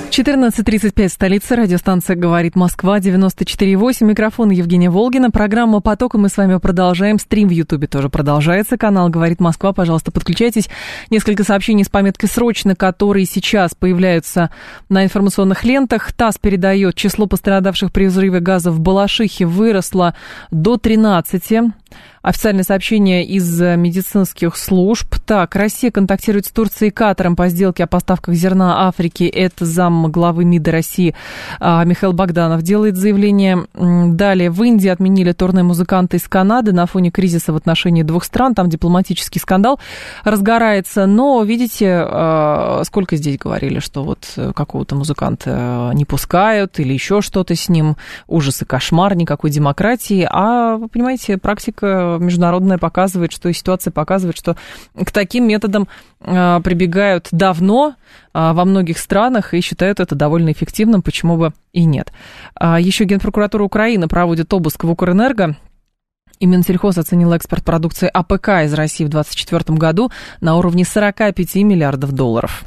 [0.09, 6.57] 14.35, столица, радиостанция «Говорит Москва», 94.8, микрофон Евгения Волгина, программа «Поток», и мы с вами
[6.57, 10.67] продолжаем, стрим в Ютубе тоже продолжается, канал «Говорит Москва», пожалуйста, подключайтесь.
[11.11, 14.49] Несколько сообщений с пометкой «Срочно», которые сейчас появляются
[14.89, 16.11] на информационных лентах.
[16.11, 20.15] ТАСС передает, число пострадавших при взрыве газа в Балашихе выросло
[20.49, 21.71] до 13.
[22.21, 25.15] Официальное сообщение из медицинских служб.
[25.25, 29.23] Так, Россия контактирует с Турцией и Катаром по сделке о поставках зерна Африки.
[29.23, 31.15] Это зам главы МИДа России
[31.59, 33.67] а, Михаил Богданов делает заявление.
[33.73, 38.53] Далее, в Индии отменили турне музыканта из Канады на фоне кризиса в отношении двух стран.
[38.53, 39.79] Там дипломатический скандал
[40.23, 41.05] разгорается.
[41.05, 47.55] Но, видите, а, сколько здесь говорили, что вот какого-то музыканта не пускают или еще что-то
[47.55, 47.95] с ним.
[48.27, 50.27] Ужас и кошмар, никакой демократии.
[50.29, 54.55] А, вы понимаете, практика международная показывает, что ситуация показывает, что
[54.95, 55.87] к таким методам
[56.21, 57.95] а, прибегают давно
[58.33, 62.11] а, во многих странах и считают это довольно эффективным, почему бы и нет.
[62.55, 65.55] А, еще Генпрокуратура Украины проводит обыск в Укрэнерго.
[66.39, 72.13] И Минсельхоз оценил экспорт продукции АПК из России в 2024 году на уровне 45 миллиардов
[72.13, 72.63] долларов.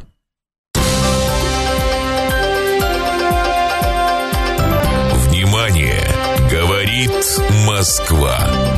[7.83, 8.52] Москва.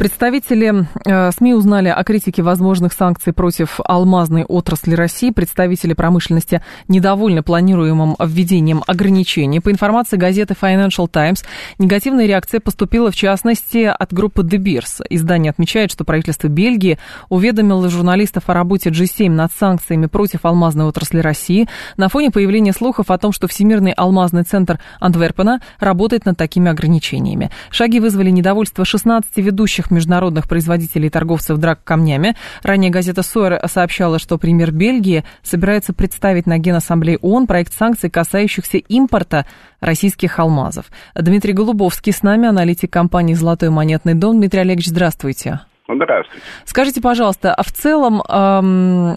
[0.00, 5.30] Представители э, СМИ узнали о критике возможных санкций против алмазной отрасли России.
[5.30, 9.60] Представители промышленности недовольны планируемым введением ограничений.
[9.60, 11.44] По информации газеты Financial Times,
[11.78, 15.04] негативная реакция поступила в частности от группы De Beers.
[15.10, 21.18] Издание отмечает, что правительство Бельгии уведомило журналистов о работе G7 над санкциями против алмазной отрасли
[21.18, 26.70] России на фоне появления слухов о том, что Всемирный алмазный центр Антверпена работает над такими
[26.70, 27.50] ограничениями.
[27.70, 32.36] Шаги вызвали недовольство 16 ведущих международных производителей и торговцев драк камнями.
[32.62, 38.78] Ранее газета Сойер сообщала, что премьер Бельгии собирается представить на Генассамблее ООН проект санкций, касающихся
[38.78, 39.46] импорта
[39.80, 40.86] российских алмазов.
[41.14, 44.38] Дмитрий Голубовский с нами, аналитик компании «Золотой монетный дом».
[44.38, 45.60] Дмитрий Олегович, здравствуйте.
[45.88, 46.44] Здравствуйте.
[46.64, 49.16] Скажите, пожалуйста, а в целом эм,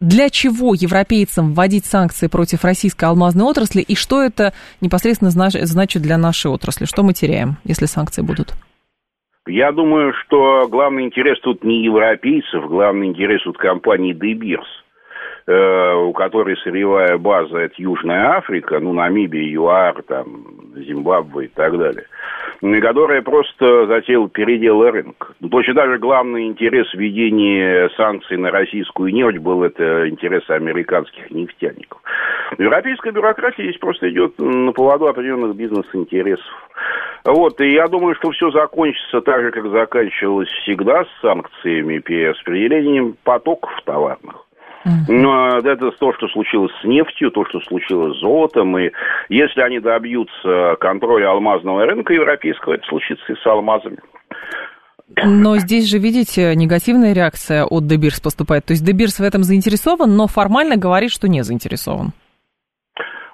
[0.00, 6.18] для чего европейцам вводить санкции против российской алмазной отрасли и что это непосредственно значит для
[6.18, 6.84] нашей отрасли?
[6.84, 8.54] Что мы теряем, если санкции будут?
[9.46, 14.64] Я думаю, что главный интерес тут не европейцев, главный интерес тут компании Beers,
[15.46, 21.76] э, у которой сырьевая база это Южная Африка, ну, Намибия, ЮАР, там, Зимбабве и так
[21.78, 22.04] далее,
[22.80, 25.28] которая просто затеяла передел рынка.
[25.40, 32.00] Ну, точно даже главный интерес введения санкций на российскую нефть был это интерес американских нефтяников.
[32.58, 36.44] Европейская бюрократия здесь просто идет на поводу определенных бизнес-интересов.
[37.24, 43.16] Вот, и я думаю, что все закончится так же, как заканчивалось всегда с санкциями, перераспределением
[43.24, 44.43] потоков товарных.
[45.08, 48.76] Но это то, что случилось с нефтью, то, что случилось с золотом.
[48.78, 48.90] И
[49.28, 53.98] если они добьются контроля алмазного рынка европейского, это случится и с алмазами.
[55.22, 58.64] Но здесь же, видите, негативная реакция от Дебирс поступает.
[58.64, 62.12] То есть Дебирс в этом заинтересован, но формально говорит, что не заинтересован.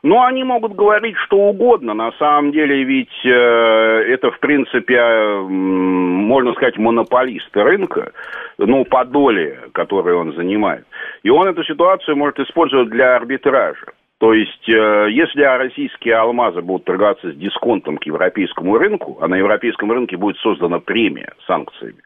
[0.03, 1.93] Ну, они могут говорить что угодно.
[1.93, 8.13] На самом деле ведь э, это, в принципе, э, можно сказать, монополист рынка,
[8.57, 10.87] ну, по доле, которую он занимает.
[11.23, 13.87] И он эту ситуацию может использовать для арбитража.
[14.21, 19.37] То есть, э, если российские алмазы будут торговаться с дисконтом к европейскому рынку, а на
[19.37, 21.97] европейском рынке будет создана премия санкциями,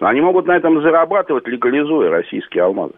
[0.00, 2.94] они могут на этом зарабатывать, легализуя российские алмазы.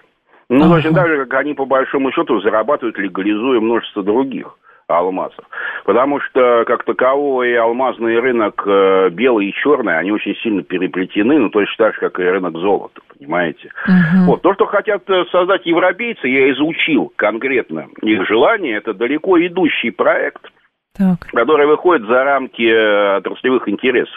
[0.48, 0.76] Ну, ага.
[0.76, 5.44] точно так же, как они, по большому счету, зарабатывают, легализуя множество других алмазов.
[5.84, 11.48] Потому что, как таковой, алмазный рынок э, белый и черный, они очень сильно переплетены, ну,
[11.48, 13.70] точно так же, как и рынок золота, понимаете?
[13.86, 14.24] Угу.
[14.26, 19.90] Вот, то, что хотят э, создать европейцы, я изучил конкретно их желание, это далеко идущий
[19.90, 20.42] проект–
[20.96, 21.18] так.
[21.32, 24.14] которые выходят за рамки э, отраслевых интересов.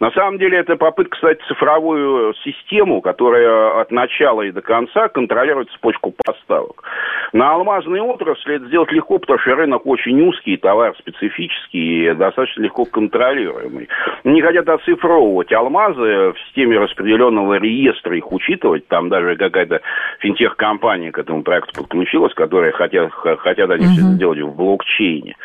[0.00, 5.70] На самом деле это попытка создать цифровую систему, которая от начала и до конца контролирует
[5.70, 6.84] цепочку поставок.
[7.32, 12.62] На алмазной отрасли это сделать легко, потому что рынок очень узкий, товар специфический и достаточно
[12.62, 13.88] легко контролируемый.
[14.24, 18.86] Не хотят оцифровывать алмазы в системе распределенного реестра, их учитывать.
[18.88, 19.80] Там даже какая-то
[20.20, 23.92] финтех-компания к этому проекту подключилась, которая хотят, хотят они угу.
[23.92, 25.36] все сделать в блокчейне.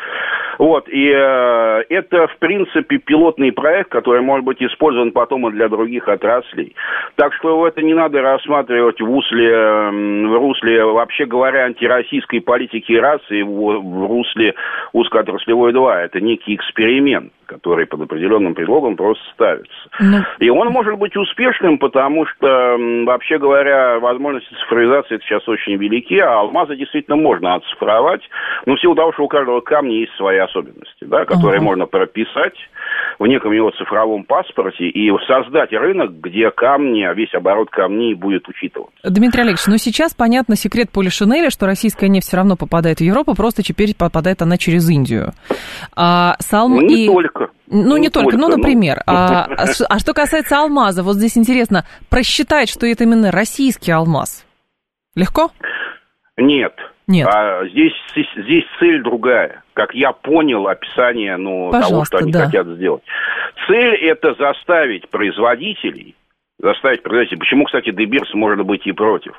[0.58, 5.68] Вот, и э, это, в принципе, пилотный проект, который может быть использован потом и для
[5.68, 6.74] других отраслей.
[7.16, 13.42] Так что это не надо рассматривать в русле, в русле вообще говоря, антироссийской политики и
[13.42, 14.54] в, в русле
[14.92, 16.02] узкоотраслевой 2.
[16.04, 19.88] Это некий эксперимент который под определенным предлогом просто ставится.
[20.00, 20.18] Ну...
[20.38, 22.76] И он может быть успешным, потому что,
[23.06, 28.22] вообще говоря, возможности цифровизации сейчас очень велики, а алмазы действительно можно оцифровать,
[28.66, 31.86] но в силу того, что у каждого камня есть свои особенности, да, которые uh можно
[31.86, 32.54] прописать
[33.18, 38.48] в неком его цифровом паспорте и создать рынок, где камни, а весь оборот камней будет
[38.48, 38.94] учитываться.
[39.02, 43.34] Дмитрий Олегович, ну сейчас понятно секрет Полишинеля, что российская нефть все равно попадает в Европу,
[43.34, 45.32] просто теперь попадает она через Индию.
[45.96, 47.06] А, салм не и...
[47.06, 47.33] только.
[47.66, 49.02] Ну, не, не только, только, ну, например.
[49.06, 49.12] Ну...
[49.14, 54.46] А, а, а что касается алмаза, вот здесь интересно, просчитать, что это именно российский алмаз,
[55.14, 55.50] легко?
[56.36, 56.74] Нет.
[57.06, 57.28] Нет.
[57.30, 59.62] А здесь, здесь цель другая.
[59.74, 62.46] Как я понял описание ну, того, что они да.
[62.46, 63.02] хотят сделать.
[63.66, 66.14] Цель это заставить производителей,
[66.64, 67.38] заставить производителей.
[67.38, 69.32] Почему, кстати, Дебирс может быть и против.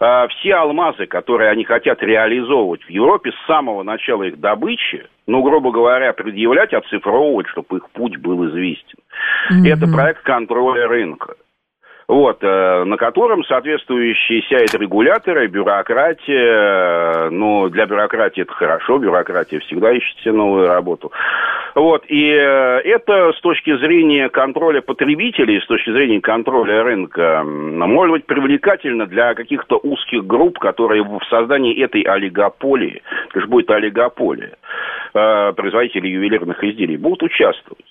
[0.00, 5.42] А, все алмазы, которые они хотят реализовывать в Европе с самого начала их добычи, ну,
[5.42, 8.98] грубо говоря, предъявлять, оцифровывать, чтобы их путь был известен.
[9.50, 9.68] Mm-hmm.
[9.68, 11.34] Это проект контроля рынка
[12.12, 19.92] вот, э, на котором соответствующие сядет регуляторы, бюрократия, ну, для бюрократии это хорошо, бюрократия всегда
[19.92, 21.10] ищет себе новую работу.
[21.74, 28.12] Вот, и э, это с точки зрения контроля потребителей, с точки зрения контроля рынка, может
[28.12, 34.56] быть привлекательно для каких-то узких групп, которые в создании этой олигополии, это же будет олигополия,
[35.14, 37.86] э, производители ювелирных изделий, будут участвовать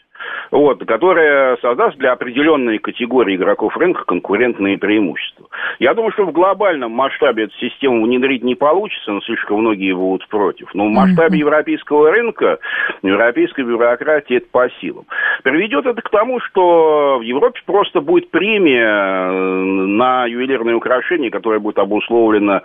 [0.52, 5.48] вот, которая создаст для определенной категории игроков рынка конкурентные преимущества.
[5.80, 10.28] Я думаю, что в глобальном масштабе эту систему внедрить не получится, но слишком многие будут
[10.28, 10.74] против.
[10.74, 12.60] Но в масштабе европейского рынка,
[13.02, 15.06] европейской бюрократии это по силам.
[15.44, 21.60] Приведет это к тому, что в Европе просто будет премия э, на ювелирные украшения, которая
[21.60, 22.62] будет обусловлена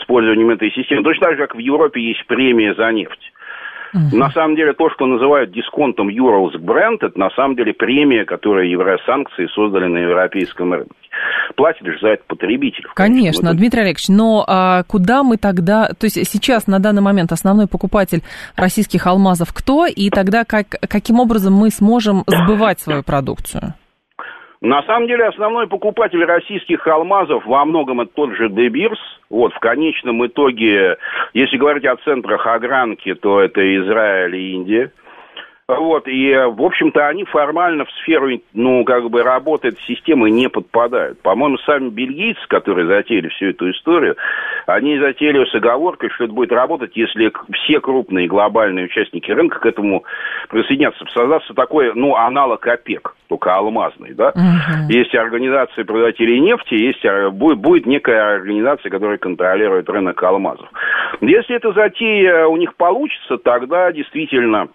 [0.00, 1.02] использованием этой системы.
[1.02, 3.32] Точно так же, как в Европе есть премия за нефть.
[3.94, 4.16] Угу.
[4.16, 8.68] На самом деле, то, что называют дисконтом Urals Brand, это на самом деле премия, которую
[8.70, 10.92] евросанкции создали на европейском рынке.
[11.56, 12.84] Платит же за это потребитель.
[12.94, 15.88] Конечно, Дмитрий Олегович, но а, куда мы тогда...
[15.88, 18.22] То есть сейчас на данный момент основной покупатель
[18.56, 19.86] российских алмазов кто?
[19.86, 23.74] И тогда как, каким образом мы сможем сбывать свою продукцию?
[24.60, 28.98] На самом деле основной покупатель российских алмазов во многом это тот же Дебирс.
[29.30, 30.96] Вот, в конечном итоге,
[31.32, 34.92] если говорить о центрах огранки, то это Израиль и Индия.
[35.68, 40.48] Вот, и, в общем-то, они формально в сферу, ну, как бы, работы этой системы не
[40.48, 41.20] подпадают.
[41.20, 44.16] По-моему, сами бельгийцы, которые затеяли всю эту историю,
[44.66, 49.66] они затеяли с оговоркой, что это будет работать, если все крупные глобальные участники рынка к
[49.66, 50.04] этому
[50.48, 51.04] присоединятся.
[51.12, 54.30] Создастся такой, ну, аналог ОПЕК, только алмазный, да.
[54.30, 54.90] Угу.
[54.90, 60.66] Есть организация производителей нефти, есть, э, будет, будет некая организация, которая контролирует рынок алмазов.
[61.20, 64.68] Если эта затея у них получится, тогда действительно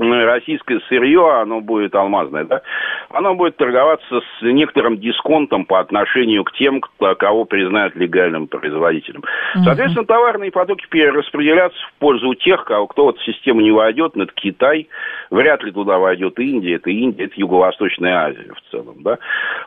[0.00, 2.62] российское сырье, оно будет алмазное, да,
[3.10, 9.22] оно будет торговаться с некоторым дисконтом по отношению к тем, кто, кого признают легальным производителем.
[9.54, 9.64] Угу.
[9.64, 14.24] Соответственно, товарные потоки перераспределятся в пользу тех, кого, кто в эту систему не войдет, ну,
[14.24, 14.88] это Китай,
[15.30, 19.18] вряд ли туда войдет Индия, это Индия, это Юго-Восточная Азия в целом, да.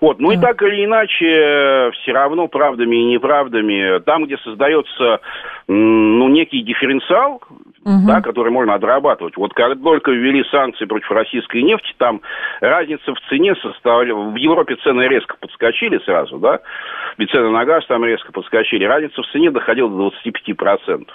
[0.02, 0.36] Вот, ну угу.
[0.36, 5.20] и так или иначе, все равно правдами и неправдами, там, где создается,
[5.68, 7.42] ну, некий дифференциал,
[7.86, 8.08] угу.
[8.08, 9.38] да, который можно отрабатывать.
[9.38, 12.22] Вот как только ввели санкции против российской нефти, там
[12.62, 14.32] разница в цене составляла...
[14.32, 16.60] В Европе цены резко подскочили сразу, да,
[17.18, 18.86] ведь цены на газ там резко подскочили.
[18.86, 21.08] Разница в цене доходила до 25%.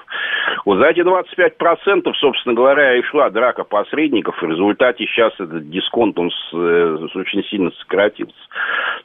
[0.64, 4.40] Вот за эти 25%, собственно говоря, и шла драка посредников.
[4.40, 8.34] В результате сейчас этот дисконт, он с, э, очень сильно сократился.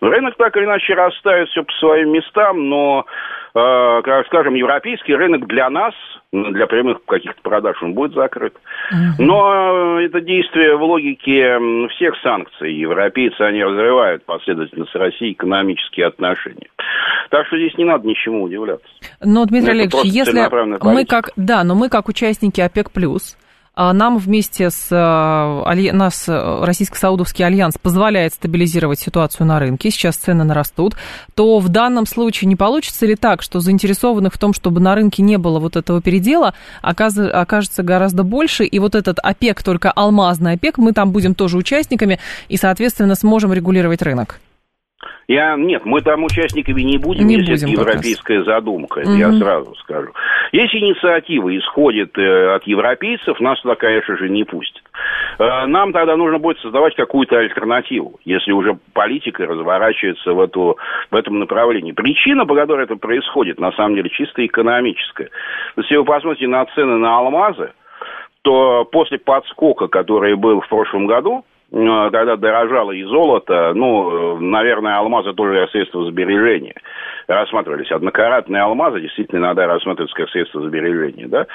[0.01, 3.05] Но рынок так или иначе расставит все по своим местам, но
[3.55, 5.93] Э, скажем, европейский рынок для нас,
[6.33, 8.55] для прямых каких-то продаж, он будет закрыт.
[9.19, 11.57] Но это действие в логике
[11.95, 12.73] всех санкций.
[12.73, 16.67] Европейцы, они разрывают последовательно с Россией экономические отношения.
[17.29, 18.87] Так что здесь не надо ничему удивляться.
[19.23, 20.49] Но, Дмитрий Олегович, если
[20.81, 23.42] мы как, да, но мы как участники ОПЕК+, а
[23.75, 30.43] нам вместе с э, нас э, Российско-Саудовский альянс позволяет стабилизировать ситуацию на рынке, сейчас цены
[30.43, 30.95] нарастут,
[31.33, 35.23] то в данном случае не получится ли так, что заинтересованных в том, чтобы на рынке
[35.23, 40.77] не было вот этого передела, окажется гораздо больше, и вот этот ОПЕК, только алмазный ОПЕК,
[40.77, 42.19] мы там будем тоже участниками,
[42.49, 44.39] и, соответственно, сможем регулировать рынок?
[45.27, 47.95] Я, нет, мы там участниками не будем, Не если будем это как раз.
[47.95, 49.37] европейская задумка, это я Мгм.
[49.39, 50.11] сразу скажу.
[50.51, 54.83] Если инициатива исходит э, от европейцев, нас туда, конечно же, не пустят.
[55.39, 60.77] Э, нам тогда нужно будет создавать какую-то альтернативу, если уже политика разворачивается в, эту,
[61.09, 61.91] в этом направлении.
[61.93, 65.29] Причина, по которой это происходит, на самом деле, чисто экономическая.
[65.77, 67.71] Если вы посмотрите на цены на алмазы,
[68.43, 74.39] то после подскока, который был в прошлом году, э, когда дорожало и золото, ну, э,
[74.39, 76.75] наверное, алмазы тоже средства сбережения
[77.27, 77.91] рассматривались.
[77.91, 81.47] Однокаратные алмазы действительно иногда рассматриваются как средство сбережения, да.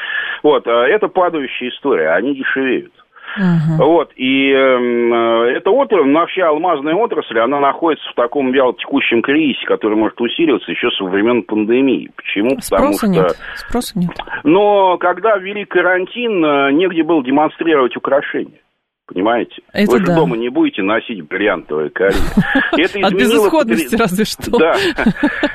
[0.42, 2.92] Вот, э, это падающая история, они дешевеют.
[3.36, 3.76] Мгм.
[3.76, 9.20] Вот, и эм, э, эта отрасль, ну, вообще алмазная отрасль, она находится в таком вялотекущем
[9.20, 12.10] кризисе, который может усиливаться еще со времен пандемии.
[12.16, 12.56] Почему?
[12.56, 13.06] Потому Спроса что...
[13.06, 13.36] нет.
[13.54, 14.10] Спроса нет.
[14.44, 18.60] Но когда ввели карантин, э, негде было демонстрировать украшения.
[19.08, 19.62] Понимаете?
[19.72, 20.16] Это Вы же да.
[20.16, 22.14] дома не будете носить бриллиантовое колье.
[22.76, 24.50] Это От безысходности разве что.
[24.58, 24.74] Да.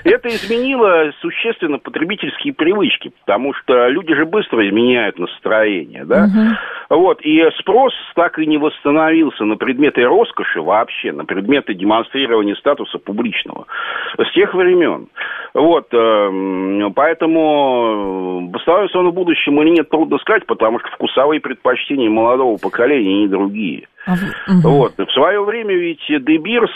[0.04, 6.26] Это изменило существенно потребительские привычки, потому что люди же быстро изменяют настроение, да?
[6.28, 6.58] Мгм.
[6.90, 12.98] Вот, и спрос так и не восстановился на предметы роскоши вообще, на предметы демонстрирования статуса
[13.00, 13.66] публичного
[14.18, 15.08] с тех времен.
[15.54, 21.42] Вот, эм, поэтому э, восстановится он в будущем или нет, трудно сказать, потому что вкусовые
[21.42, 23.88] предпочтения молодого поколения не другие.
[24.08, 24.62] Мгм.
[24.64, 26.72] Вот, в свое время ведь Дебирс,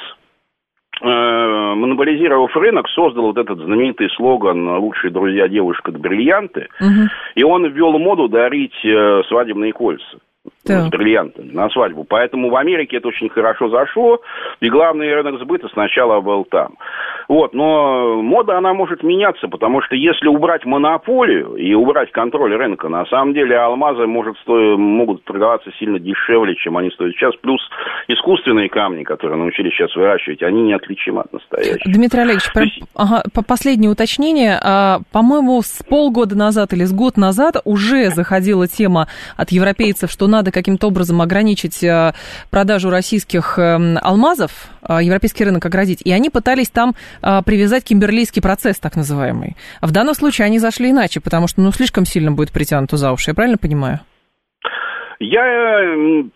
[1.01, 7.09] э, монополизировав рынок, создал вот этот знаменитый слоган «Лучшие друзья девушек– это бриллианты», Мгм.
[7.36, 10.18] и он ввел моду дарить э, свадебные кольца
[10.68, 10.86] Так.
[10.86, 12.03] с бриллиантами на свадьбу.
[12.03, 14.20] Поэтому в Америке это очень хорошо зашло,
[14.59, 16.76] и главный рынок сбыта сначала был там.
[17.28, 22.88] Вот, но мода, она может меняться, потому что если убрать монополию и убрать контроль рынка,
[22.88, 27.36] на самом деле алмазы может сто- могут продаваться сильно дешевле, чем они стоят сейчас.
[27.38, 27.59] Плюс
[28.07, 31.82] искусственные камни, которые научились сейчас выращивать, они неотличимы от настоящих.
[31.86, 32.65] Дмитрий Олегович, про-
[32.95, 34.59] ага, по- последнее уточнение.
[34.63, 40.28] А, По-моему, с полгода назад или с год назад уже заходила тема от европейцев, что
[40.28, 42.14] надо каким-то образом ограничить а,
[42.49, 44.51] продажу российских эм, алмазов,
[44.82, 46.01] а, европейский рынок оградить.
[46.03, 49.55] И они пытались там а, привязать кимберлийский процесс, так называемый.
[49.82, 53.32] В данном случае они зашли иначе, потому что ну, слишком сильно будет притянуто за уши.
[53.32, 53.99] Я правильно понимаю?
[55.20, 55.43] Я,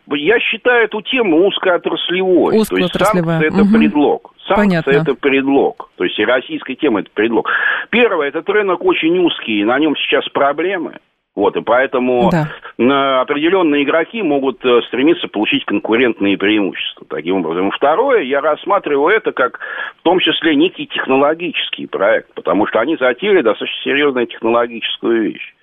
[0.08, 2.54] я считаю эту тему узкоотраслевой.
[2.54, 3.40] То есть Узкоотраслевая.
[3.40, 3.74] санкции это Мгм.
[3.80, 4.34] предлог.
[4.48, 4.92] Санкции Понятно.
[4.92, 5.92] это предлог.
[5.98, 7.48] То есть и российская тема это предлог.
[7.92, 10.98] Первое, этот рынок очень узкий, на нем сейчас проблемы.
[11.34, 12.50] Вот, и поэтому Да.
[12.78, 17.08] на определенные игроки могут э, стремиться получить конкурентные преимущества.
[17.10, 17.72] Таким образом.
[17.72, 19.60] Второе, я рассматриваю это как
[20.00, 25.54] в том числе некий технологический проект, потому что они затеяли достаточно серьезную технологическую вещь.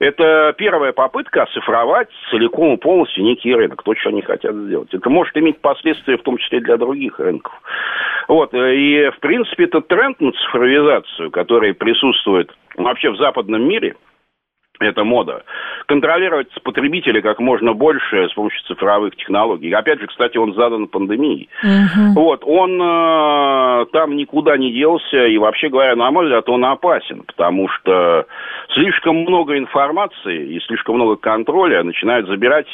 [0.00, 4.92] Это первая попытка оцифровать целиком и полностью некий рынок, то, что они хотят сделать.
[4.94, 7.52] Это может иметь последствия в том числе для других рынков.
[8.26, 13.94] Вот, э, и, в принципе, этот тренд на цифровизацию, который присутствует вообще в западном мире,
[14.80, 15.42] это мода.
[15.86, 19.72] Контролировать потребителя как можно больше с помощью цифровых технологий.
[19.72, 21.48] Опять же, кстати, он задан пандемией.
[21.62, 22.14] Мгм.
[22.14, 27.22] Вот, он э, там никуда не делся, и вообще говоря, на мой взгляд, он опасен,
[27.26, 28.26] потому что
[28.74, 32.66] слишком много информации и слишком много контроля начинают забирать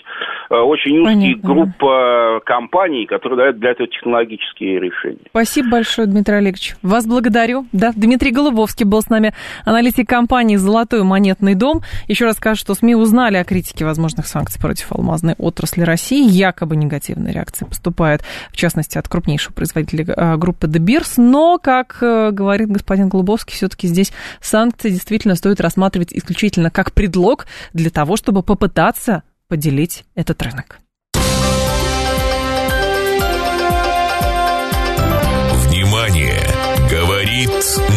[0.51, 1.49] э, очень узкие Понятно.
[1.49, 5.19] группы компаний, которые дают для этого технологические решения.
[5.31, 6.75] Спасибо большое, Дмитрий Олегович.
[6.83, 7.67] Вас благодарю.
[7.73, 9.33] Да, Дмитрий Голубовский был с нами,
[9.65, 11.81] аналитик компании «Золотой монетный дом».
[12.09, 16.29] Еще раз скажу, что СМИ узнали о критике возможных санкций против алмазной отрасли России.
[16.29, 21.15] Якобы негативная реакция поступает, в частности, от крупнейшего производителя э, группы De Beers.
[21.17, 27.47] Но, как э, говорит господин Голубовский, все-таки здесь санкции действительно стоит рассматривать исключительно как предлог
[27.73, 30.79] для того, чтобы попытаться поделить этот рынок.
[35.67, 36.41] Внимание!
[36.91, 37.51] Говорит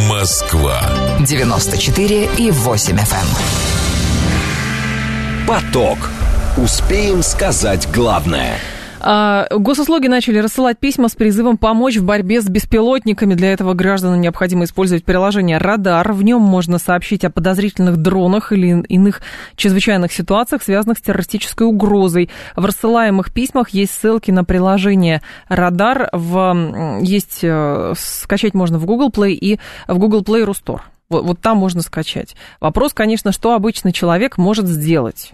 [0.10, 0.82] Москва.
[1.20, 3.67] 94 и 8 FM.
[5.48, 5.98] Поток.
[6.58, 8.58] Успеем сказать главное.
[9.00, 13.34] А, Госуслуги начали рассылать письма с призывом помочь в борьбе с беспилотниками.
[13.34, 16.12] Для этого гражданам необходимо использовать приложение «Радар».
[16.12, 19.22] В нем можно сообщить о подозрительных дронах или иных
[19.56, 22.30] чрезвычайных ситуациях, связанных с террористической угрозой.
[22.58, 26.10] В рассылаемых письмах есть ссылки на приложение «Радар».
[26.12, 30.82] В, есть, э, скачать можно в Google Play и в Google Play Rustore.
[31.10, 32.36] Вот, вот там можно скачать.
[32.60, 35.34] Вопрос, конечно, что обычный человек может сделать.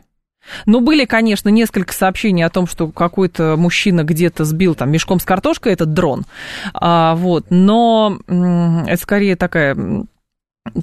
[0.65, 5.23] Ну, были, конечно, несколько сообщений о том, что какой-то мужчина где-то сбил там мешком с
[5.23, 6.23] картошкой этот дрон.
[6.73, 9.75] А, вот, но это скорее такая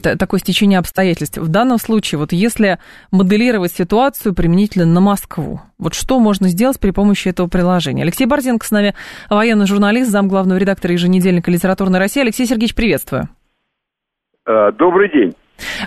[0.02, 1.38] такое стечение обстоятельств.
[1.38, 2.78] В данном случае, вот если
[3.11, 8.02] моделировать ситуацию применительно на Москву, вот что можно сделать при помощи этого приложения?
[8.02, 8.94] Алексей Борзенко с нами,
[9.30, 12.22] военный журналист, зам главного редактора еженедельника «Литературная Россия».
[12.22, 13.28] Алексей Сергеевич, приветствую.
[14.46, 15.34] Э, добрый день.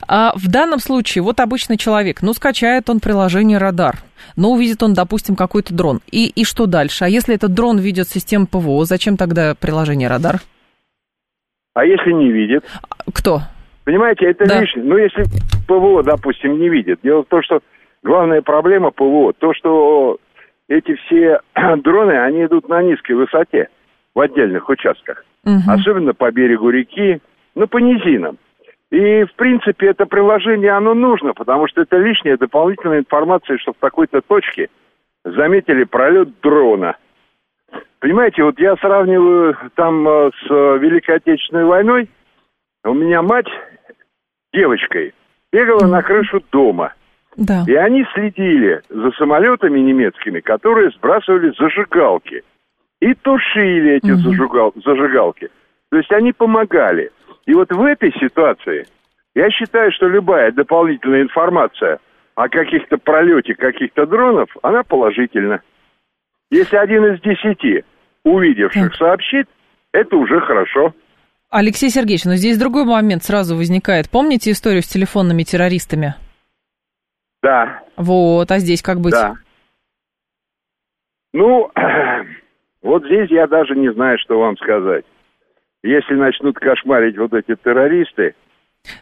[0.07, 3.97] А в данном случае, вот обычный человек, ну, скачает он приложение «Радар»,
[4.35, 5.99] но увидит он, допустим, какой-то дрон.
[6.11, 7.05] И, и что дальше?
[7.05, 10.41] А если этот дрон видит систему ПВО, зачем тогда приложение «Радар»?
[11.73, 12.63] А если не видит?
[13.13, 13.41] Кто?
[13.83, 14.61] Понимаете, это да.
[14.61, 14.85] лишнее.
[14.85, 15.23] Ну, если
[15.67, 16.99] ПВО, допустим, не видит.
[17.03, 17.59] Дело в том, что
[18.03, 20.17] главная проблема ПВО, то, что
[20.67, 21.39] эти все
[21.83, 23.67] дроны, они идут на низкой высоте
[24.15, 25.25] в отдельных участках.
[25.45, 25.61] Угу.
[25.67, 27.21] Особенно по берегу реки,
[27.55, 28.37] ну, по низинам.
[28.93, 33.77] И, в принципе, это приложение, оно нужно, потому что это лишняя дополнительная информация, что в
[33.79, 34.69] такой-то точке
[35.25, 36.95] заметили пролет дрона.
[37.97, 42.07] Понимаете, вот я сравниваю там э, с Великой Отечественной войной.
[42.83, 43.47] У меня мать
[44.53, 45.15] девочкой
[45.51, 46.93] бегала на крышу дома.
[47.35, 47.63] Да.
[47.65, 52.43] И они следили за самолетами немецкими, которые сбрасывали зажигалки.
[53.01, 54.19] И тушили эти угу.
[54.19, 55.49] зажигал, зажигалки.
[55.89, 57.11] То есть они помогали.
[57.45, 58.85] И вот в этой ситуации
[59.35, 61.99] я считаю, что любая дополнительная информация
[62.35, 65.61] о каких-то пролете каких-то дронов, она положительна.
[66.49, 67.83] Если один из десяти
[68.23, 69.47] увидевших сообщит,
[69.91, 70.93] это уже хорошо.
[71.49, 74.09] Алексей Сергеевич, но здесь другой момент сразу возникает.
[74.09, 76.15] Помните историю с телефонными террористами?
[77.43, 77.81] Да.
[77.97, 79.13] Вот, а здесь как быть?
[79.13, 79.35] Да.
[81.33, 81.69] Ну,
[82.81, 85.05] вот здесь я даже не знаю, что вам сказать
[85.83, 88.35] если начнут кошмарить вот эти террористы,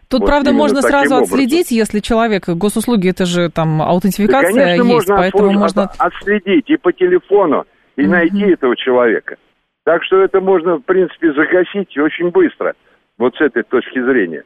[0.10, 1.34] Тут, вот правда, можно сразу образом.
[1.34, 5.62] отследить, если человек, госуслуги, это же там аутентификация да, конечно, есть, можно поэтому отслуж...
[5.62, 5.90] можно...
[5.98, 7.66] отследить и по телефону,
[7.96, 8.08] и mm-hmm.
[8.08, 9.38] найти этого человека.
[9.84, 12.76] Так что это можно, в принципе, загасить очень быстро,
[13.18, 14.44] вот с этой точки зрения.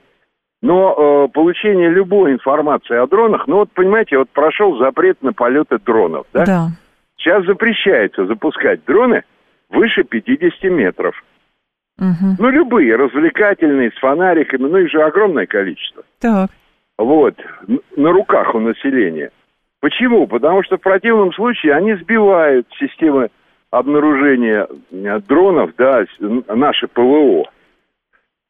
[0.62, 5.80] Но э, получение любой информации о дронах, ну вот, понимаете, вот прошел запрет на полеты
[5.86, 6.46] дронов, да?
[6.46, 6.68] Да.
[7.18, 9.24] Сейчас запрещается запускать дроны
[9.70, 11.22] выше 50 метров.
[11.98, 12.36] Угу.
[12.40, 16.04] Ну, любые, развлекательные, с фонариками, ну, их же огромное количество.
[16.20, 16.50] Так.
[16.98, 17.36] Вот,
[17.96, 19.32] на руках у населения.
[19.82, 20.28] Почему?
[20.28, 23.30] Потому что в противном случае они сбивают системы
[23.70, 27.50] обнаружения э, дронов, да, наше ПВО.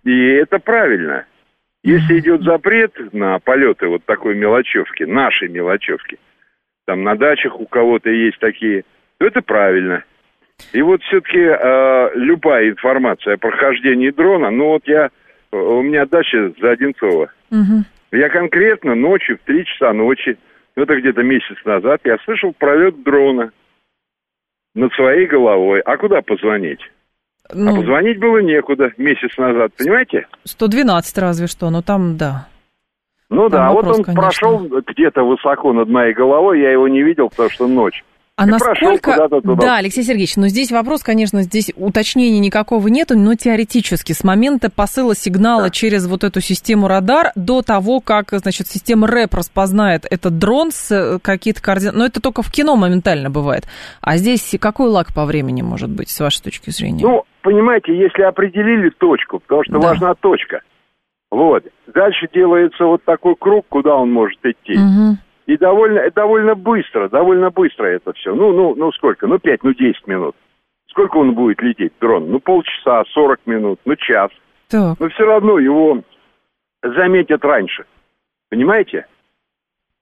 [0.04, 1.26] И это правильно.
[1.84, 6.18] Если идет запрет на полеты вот такой мелочевки, нашей мелочевки,
[6.86, 8.86] там на дачах у кого-то есть такие,
[9.18, 10.04] то это правильно.
[10.74, 15.10] И вот все-таки э, любая информация о прохождении дрона, ну вот я,
[15.52, 17.32] у меня дача за Одинцово.
[17.52, 17.84] Угу.
[18.14, 20.38] Я конкретно ночью, в три часа ночи,
[20.76, 23.52] ну это где-то месяц назад, я слышал пролет дрона
[24.74, 25.82] над своей головой.
[25.82, 26.82] А куда позвонить?
[27.50, 30.28] А ну, а позвонить было некуда месяц назад, понимаете?
[30.44, 32.48] 112 разве что, но там, да.
[33.30, 34.22] Ну там да, вопрос, вот он конечно.
[34.22, 38.04] прошел где-то высоко над моей головой, я его не видел, потому что ночь.
[38.38, 39.30] А насколько...
[39.44, 44.70] Да, Алексей Сергеевич, но здесь вопрос, конечно, здесь уточнения никакого нету, но теоретически с момента
[44.70, 45.70] посыла сигнала да.
[45.70, 50.92] через вот эту систему радар до того, как, значит, система РЭП распознает этот дрон с
[50.92, 51.98] э, какие-то координаты.
[51.98, 53.64] Но это только в кино моментально бывает.
[54.02, 57.04] А здесь какой лак по времени может быть, с вашей точки зрения?
[57.04, 59.80] Ну, понимаете, если определили точку, потому что да.
[59.80, 60.60] важна точка.
[61.32, 61.64] Вот.
[61.88, 64.74] Дальше делается вот такой круг, куда он может идти.
[64.74, 65.18] Угу.
[65.46, 68.34] И довольно, довольно быстро, довольно быстро это все.
[68.34, 69.28] Ну, ну, ну сколько?
[69.28, 70.36] Ну, 5, ну, 10 минут.
[70.90, 72.30] Сколько он будет лететь, дрон?
[72.32, 74.32] Ну, полчаса, 40 минут, ну, час.
[74.70, 75.00] Так.
[75.00, 76.02] Но все равно его
[76.82, 77.86] заметят раньше.
[78.50, 79.06] Понимаете?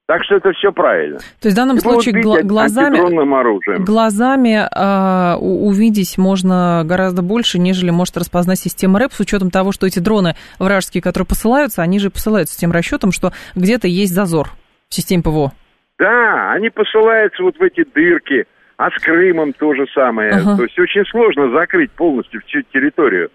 [0.06, 1.18] Так что это все правильно.
[1.18, 7.88] То есть в данном и случае гла- глазами, глазами э, увидеть можно гораздо больше, нежели
[7.88, 12.10] может распознать система РЭП, с учетом того, что эти дроны вражеские, которые посылаются, они же
[12.10, 14.50] посылаются с тем расчетом, что где-то есть зазор
[14.94, 15.52] в системе ПВО?
[15.98, 20.30] Да, они посылаются вот в эти дырки, а с Крымом то же самое.
[20.30, 20.56] Ага.
[20.56, 23.30] То есть очень сложно закрыть полностью всю территорию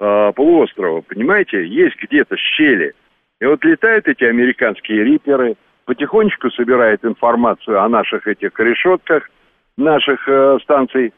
[0.00, 1.66] э, полуострова, понимаете?
[1.66, 2.94] Есть где-то щели.
[3.40, 9.28] И вот летают эти американские риперы, потихонечку собирают информацию о наших этих решетках,
[9.76, 11.12] наших э, станций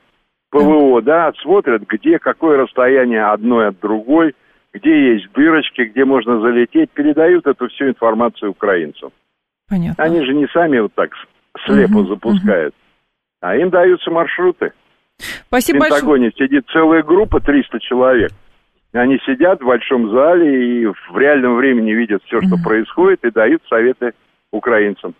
[0.51, 4.35] ПВО, да, смотрят, где какое расстояние одной от другой,
[4.73, 9.13] где есть дырочки, где можно залететь, передают эту всю информацию украинцам.
[9.69, 10.03] Понятно.
[10.03, 11.11] Они же не сами вот так
[11.67, 13.49] слепо угу, запускают, угу.
[13.49, 14.73] а им даются маршруты.
[15.47, 16.49] Спасибо В Пентагоне большое.
[16.49, 18.31] сидит целая группа, 300 человек.
[18.93, 22.63] Они сидят в большом зале и в реальном времени видят все, что угу.
[22.65, 24.13] происходит, и дают советы
[24.51, 25.15] украинцам.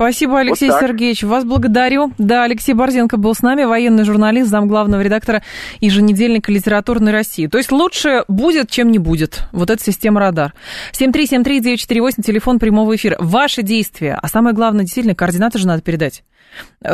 [0.00, 1.24] Спасибо, Алексей вот Сергеевич.
[1.24, 2.12] Вас благодарю.
[2.18, 5.42] Да, Алексей Борзенко был с нами, военный журналист, замглавного редактора
[5.80, 7.48] еженедельника «Литературной России».
[7.48, 9.48] То есть лучше будет, чем не будет.
[9.50, 10.54] Вот эта система «Радар».
[10.92, 13.16] 7373948, телефон прямого эфира.
[13.18, 16.22] Ваши действия, а самое главное, действительно, координаты же надо передать.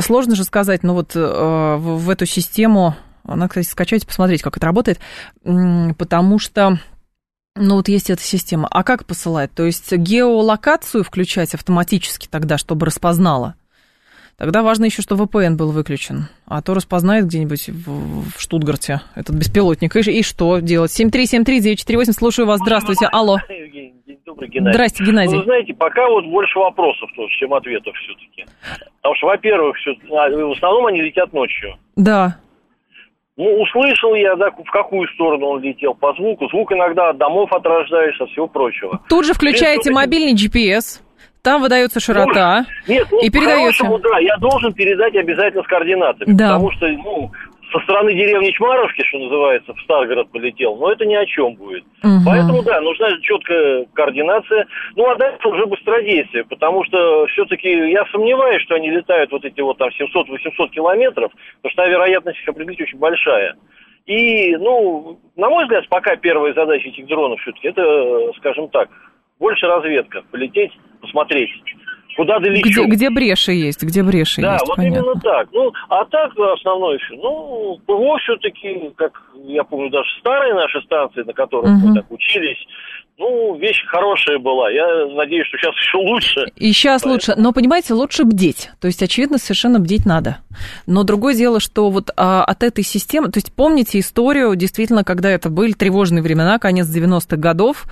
[0.00, 4.56] Сложно же сказать, ну вот э, в, в эту систему, надо, кстати, скачать, посмотреть, как
[4.56, 4.98] это работает,
[5.42, 6.78] потому что
[7.56, 8.68] ну вот есть эта система.
[8.70, 9.52] А как посылать?
[9.54, 13.54] То есть геолокацию включать автоматически тогда, чтобы распознала?
[14.36, 16.24] Тогда важно еще, что VPN был выключен.
[16.46, 19.94] А то распознает где-нибудь в, в Штутгарте этот беспилотник.
[19.94, 20.90] И, и что делать?
[20.90, 22.58] 7373948, слушаю вас.
[22.58, 23.06] Здравствуйте.
[23.12, 23.38] Алло.
[24.26, 24.72] Добрый, Геннадий.
[24.72, 25.32] Здрасте, Геннадий.
[25.34, 28.44] Ну, вы знаете, пока вот больше вопросов тоже, чем ответов все-таки.
[28.96, 31.76] Потому что, во-первых, все, а, в основном они летят ночью.
[31.94, 32.38] Да.
[33.36, 36.48] Ну, услышал я, да, в какую сторону он летел по звуку.
[36.50, 39.00] Звук иногда от домов отражаешь, от всего прочего.
[39.08, 41.00] Тут же включаете мобильный GPS,
[41.42, 43.84] там выдается широта нет, ну, и передаете.
[43.84, 46.32] Да, я должен передать обязательно с координатами.
[46.32, 46.52] Да.
[46.52, 47.32] Потому что, ну,
[47.74, 51.82] со стороны деревни Чмаровки, что называется, в Старгород полетел, но это ни о чем будет.
[52.04, 52.22] Угу.
[52.24, 54.66] Поэтому, да, нужна четкая координация.
[54.94, 59.60] Ну, а дальше уже быстродействие, потому что все-таки я сомневаюсь, что они летают вот эти
[59.60, 63.56] вот там 700-800 километров, потому что вероятность их определить очень большая.
[64.06, 68.88] И, ну, на мой взгляд, пока первая задача этих дронов все-таки, это, скажем так,
[69.40, 71.50] больше разведка, полететь, посмотреть
[72.16, 72.68] куда долечу.
[72.68, 74.98] Где, где бреши есть, где бреши да, есть, вот понятно.
[74.98, 75.48] именно так.
[75.52, 79.12] Ну, а так основное еще, ну, ПВО все-таки, как
[79.44, 81.88] я помню, даже старые наши станции, на которых угу.
[81.88, 82.58] мы так учились,
[83.16, 84.70] ну, вещь хорошая была.
[84.70, 86.46] Я надеюсь, что сейчас еще лучше.
[86.56, 87.12] И сейчас Поэтому...
[87.14, 87.34] лучше.
[87.36, 88.70] Но, понимаете, лучше бдеть.
[88.80, 90.38] То есть, очевидно, совершенно бдеть надо.
[90.86, 93.30] Но другое дело, что вот а, от этой системы...
[93.30, 97.84] То есть, помните историю, действительно, когда это были тревожные времена, конец 90-х годов,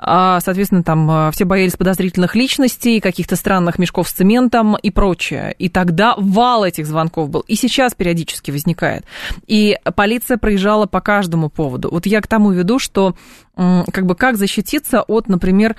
[0.00, 5.54] соответственно, там а, все боялись подозрительных личностей, каких-то странных мешков с цементом и прочее.
[5.58, 7.40] И тогда вал этих звонков был.
[7.40, 9.04] И сейчас периодически возникает.
[9.46, 11.90] И полиция проезжала по каждому поводу.
[11.90, 13.14] Вот я к тому веду, что
[13.56, 15.74] как бы как защититься от, например,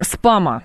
[0.00, 0.62] спама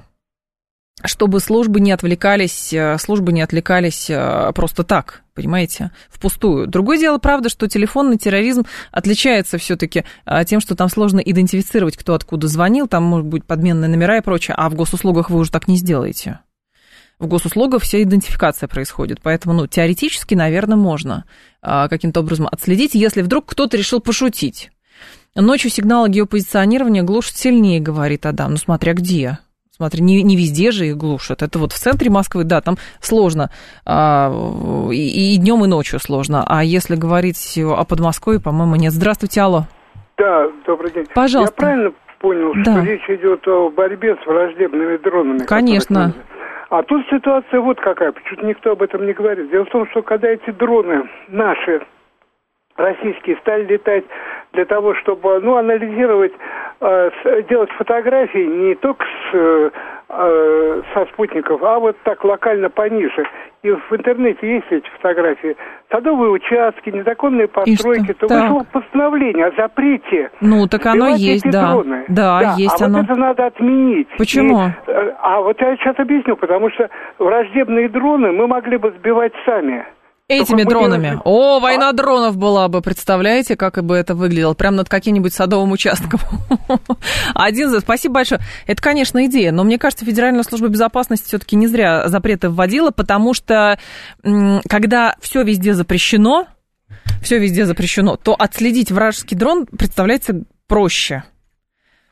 [1.08, 6.68] чтобы службы не отвлекались, э, службы не отвлекались э, просто так, понимаете, впустую.
[6.68, 12.14] Другое дело, правда, что телефонный терроризм отличается все-таки э, тем, что там сложно идентифицировать, кто
[12.14, 15.68] откуда звонил, там может быть подменные номера и прочее, а в госуслугах вы уже так
[15.68, 16.40] не сделаете.
[17.20, 21.26] В госуслугах вся идентификация происходит, поэтому, ну, теоретически, наверное, можно
[21.62, 24.72] каким-то образом отследить, если вдруг кто-то решил пошутить.
[25.36, 29.40] Ночью сигналы геопозиционирования глушат сильнее, говорит Адам, ну, смотря где.
[29.82, 31.42] Смотри, не, не везде же их глушат.
[31.42, 33.50] Это вот в центре Москвы, да, там сложно.
[33.84, 34.32] А,
[34.92, 36.46] и, и днем, и ночью сложно.
[36.48, 38.92] А если говорить о Подмосковье, по-моему, нет.
[38.92, 39.64] Здравствуйте, алло.
[40.20, 41.08] Да, добрый день.
[41.16, 41.56] Пожалуйста.
[41.58, 42.74] Я правильно понял, да.
[42.74, 45.40] что речь идет о борьбе с враждебными дронами?
[45.40, 46.14] Конечно.
[46.70, 49.50] А тут ситуация вот какая, почему-то никто об этом не говорит.
[49.50, 51.82] Дело в том, что когда эти дроны наши,
[52.78, 54.06] российские, стали летать
[54.54, 56.34] для того, чтобы ну, анализировать
[56.84, 57.12] Э,
[57.48, 59.70] делать фотографии не только с, э,
[60.10, 63.24] э, со спутников, а вот так локально пониже.
[63.62, 65.56] И в интернете есть эти фотографии.
[65.92, 68.14] Садовые участки, незаконные постройки.
[68.14, 68.50] То так.
[68.50, 70.32] вышло постановление о запрете.
[70.42, 71.74] Ну, так оно есть, да.
[71.74, 72.06] Дроны.
[72.08, 72.98] Да, да, есть а оно.
[72.98, 74.08] вот это надо отменить.
[74.18, 74.70] Почему?
[74.88, 74.92] И,
[75.22, 79.86] а вот я сейчас объясню, потому что враждебные дроны мы могли бы сбивать сами.
[80.32, 81.20] Этими дронами.
[81.24, 81.94] О, война а?
[81.94, 84.54] дронов была бы, представляете, как бы это выглядело?
[84.54, 86.20] Прям над каким-нибудь садовым участком.
[87.36, 87.80] Один за...
[87.82, 88.42] Спасибо большое.
[88.68, 93.34] Это, конечно, идея, но мне кажется, Федеральная служба безопасности все-таки не зря запреты вводила, потому
[93.34, 93.78] что
[94.68, 96.48] когда все везде запрещено,
[97.22, 101.24] все везде запрещено, то отследить вражеский дрон представляется проще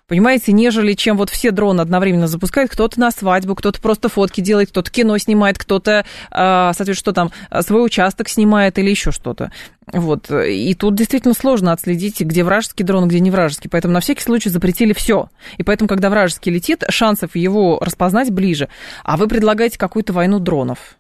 [0.10, 4.70] понимаете, нежели чем вот все дроны одновременно запускают, кто-то на свадьбу, кто-то просто фотки делает,
[4.70, 7.32] кто-то кино снимает, кто-то, а, соответственно, что там,
[7.62, 9.51] свой участок снимает или еще что-то.
[9.91, 10.30] Вот.
[10.30, 13.70] И тут действительно сложно отследить, где вражеский дрон, где не вражеский.
[13.70, 15.30] Поэтому на всякий случай запретили все.
[15.57, 18.70] И поэтому, когда вражеский летит, шансов его распознать ближе.
[19.03, 20.99] А вы предлагаете какую-то войну дронов.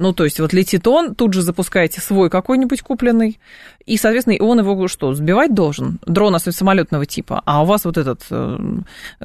[0.00, 3.40] Ну, то есть вот летит он, тут же запускаете свой какой-нибудь купленный,
[3.84, 5.98] и, соответственно, он его что, сбивать должен?
[6.06, 8.58] Дрон, особенно самолетного типа, а у вас вот этот э,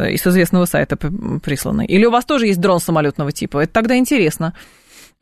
[0.10, 1.86] из известного сайта присланный.
[1.86, 3.60] Или у вас тоже есть дрон самолетного типа?
[3.60, 4.54] Это тогда интересно.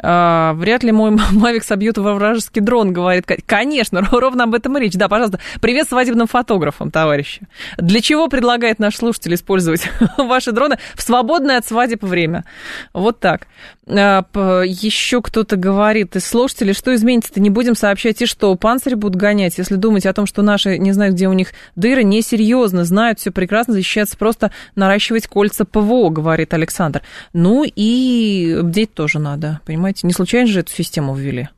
[0.04, 3.26] А, вряд ли мой Мавик собьет во вражеский дрон, говорит.
[3.46, 4.94] Конечно, ровно об этом и речь.
[4.94, 5.40] Да, пожалуйста.
[5.62, 7.48] Привет свадебным фотографам, товарищи.
[7.78, 12.46] Для чего предлагает наш слушатель использовать ваши дроны в свободное от свадеб время?
[12.94, 13.48] Вот так.
[13.88, 14.24] А,
[14.64, 19.58] еще кто-то говорит из слушателей, что изменится-то, не будем сообщать и что, панцири будут гонять,
[19.58, 23.32] если думать о том, что наши, не знаю, где у них дыры, несерьезно, знают все
[23.32, 27.02] прекрасно, защищаться просто наращивать кольца ПВО, говорит Александр.
[27.34, 31.50] Ну и бдеть тоже надо, понимаете, не случайно же эту систему ввели,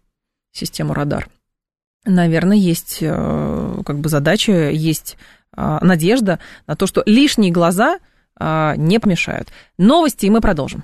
[0.51, 1.27] систему радар.
[2.05, 5.17] Наверное, есть э, как бы задача, есть
[5.55, 7.99] а, надежда на то, что лишние глаза
[8.35, 9.49] а, не помешают.
[9.77, 10.83] Новости, и мы продолжим.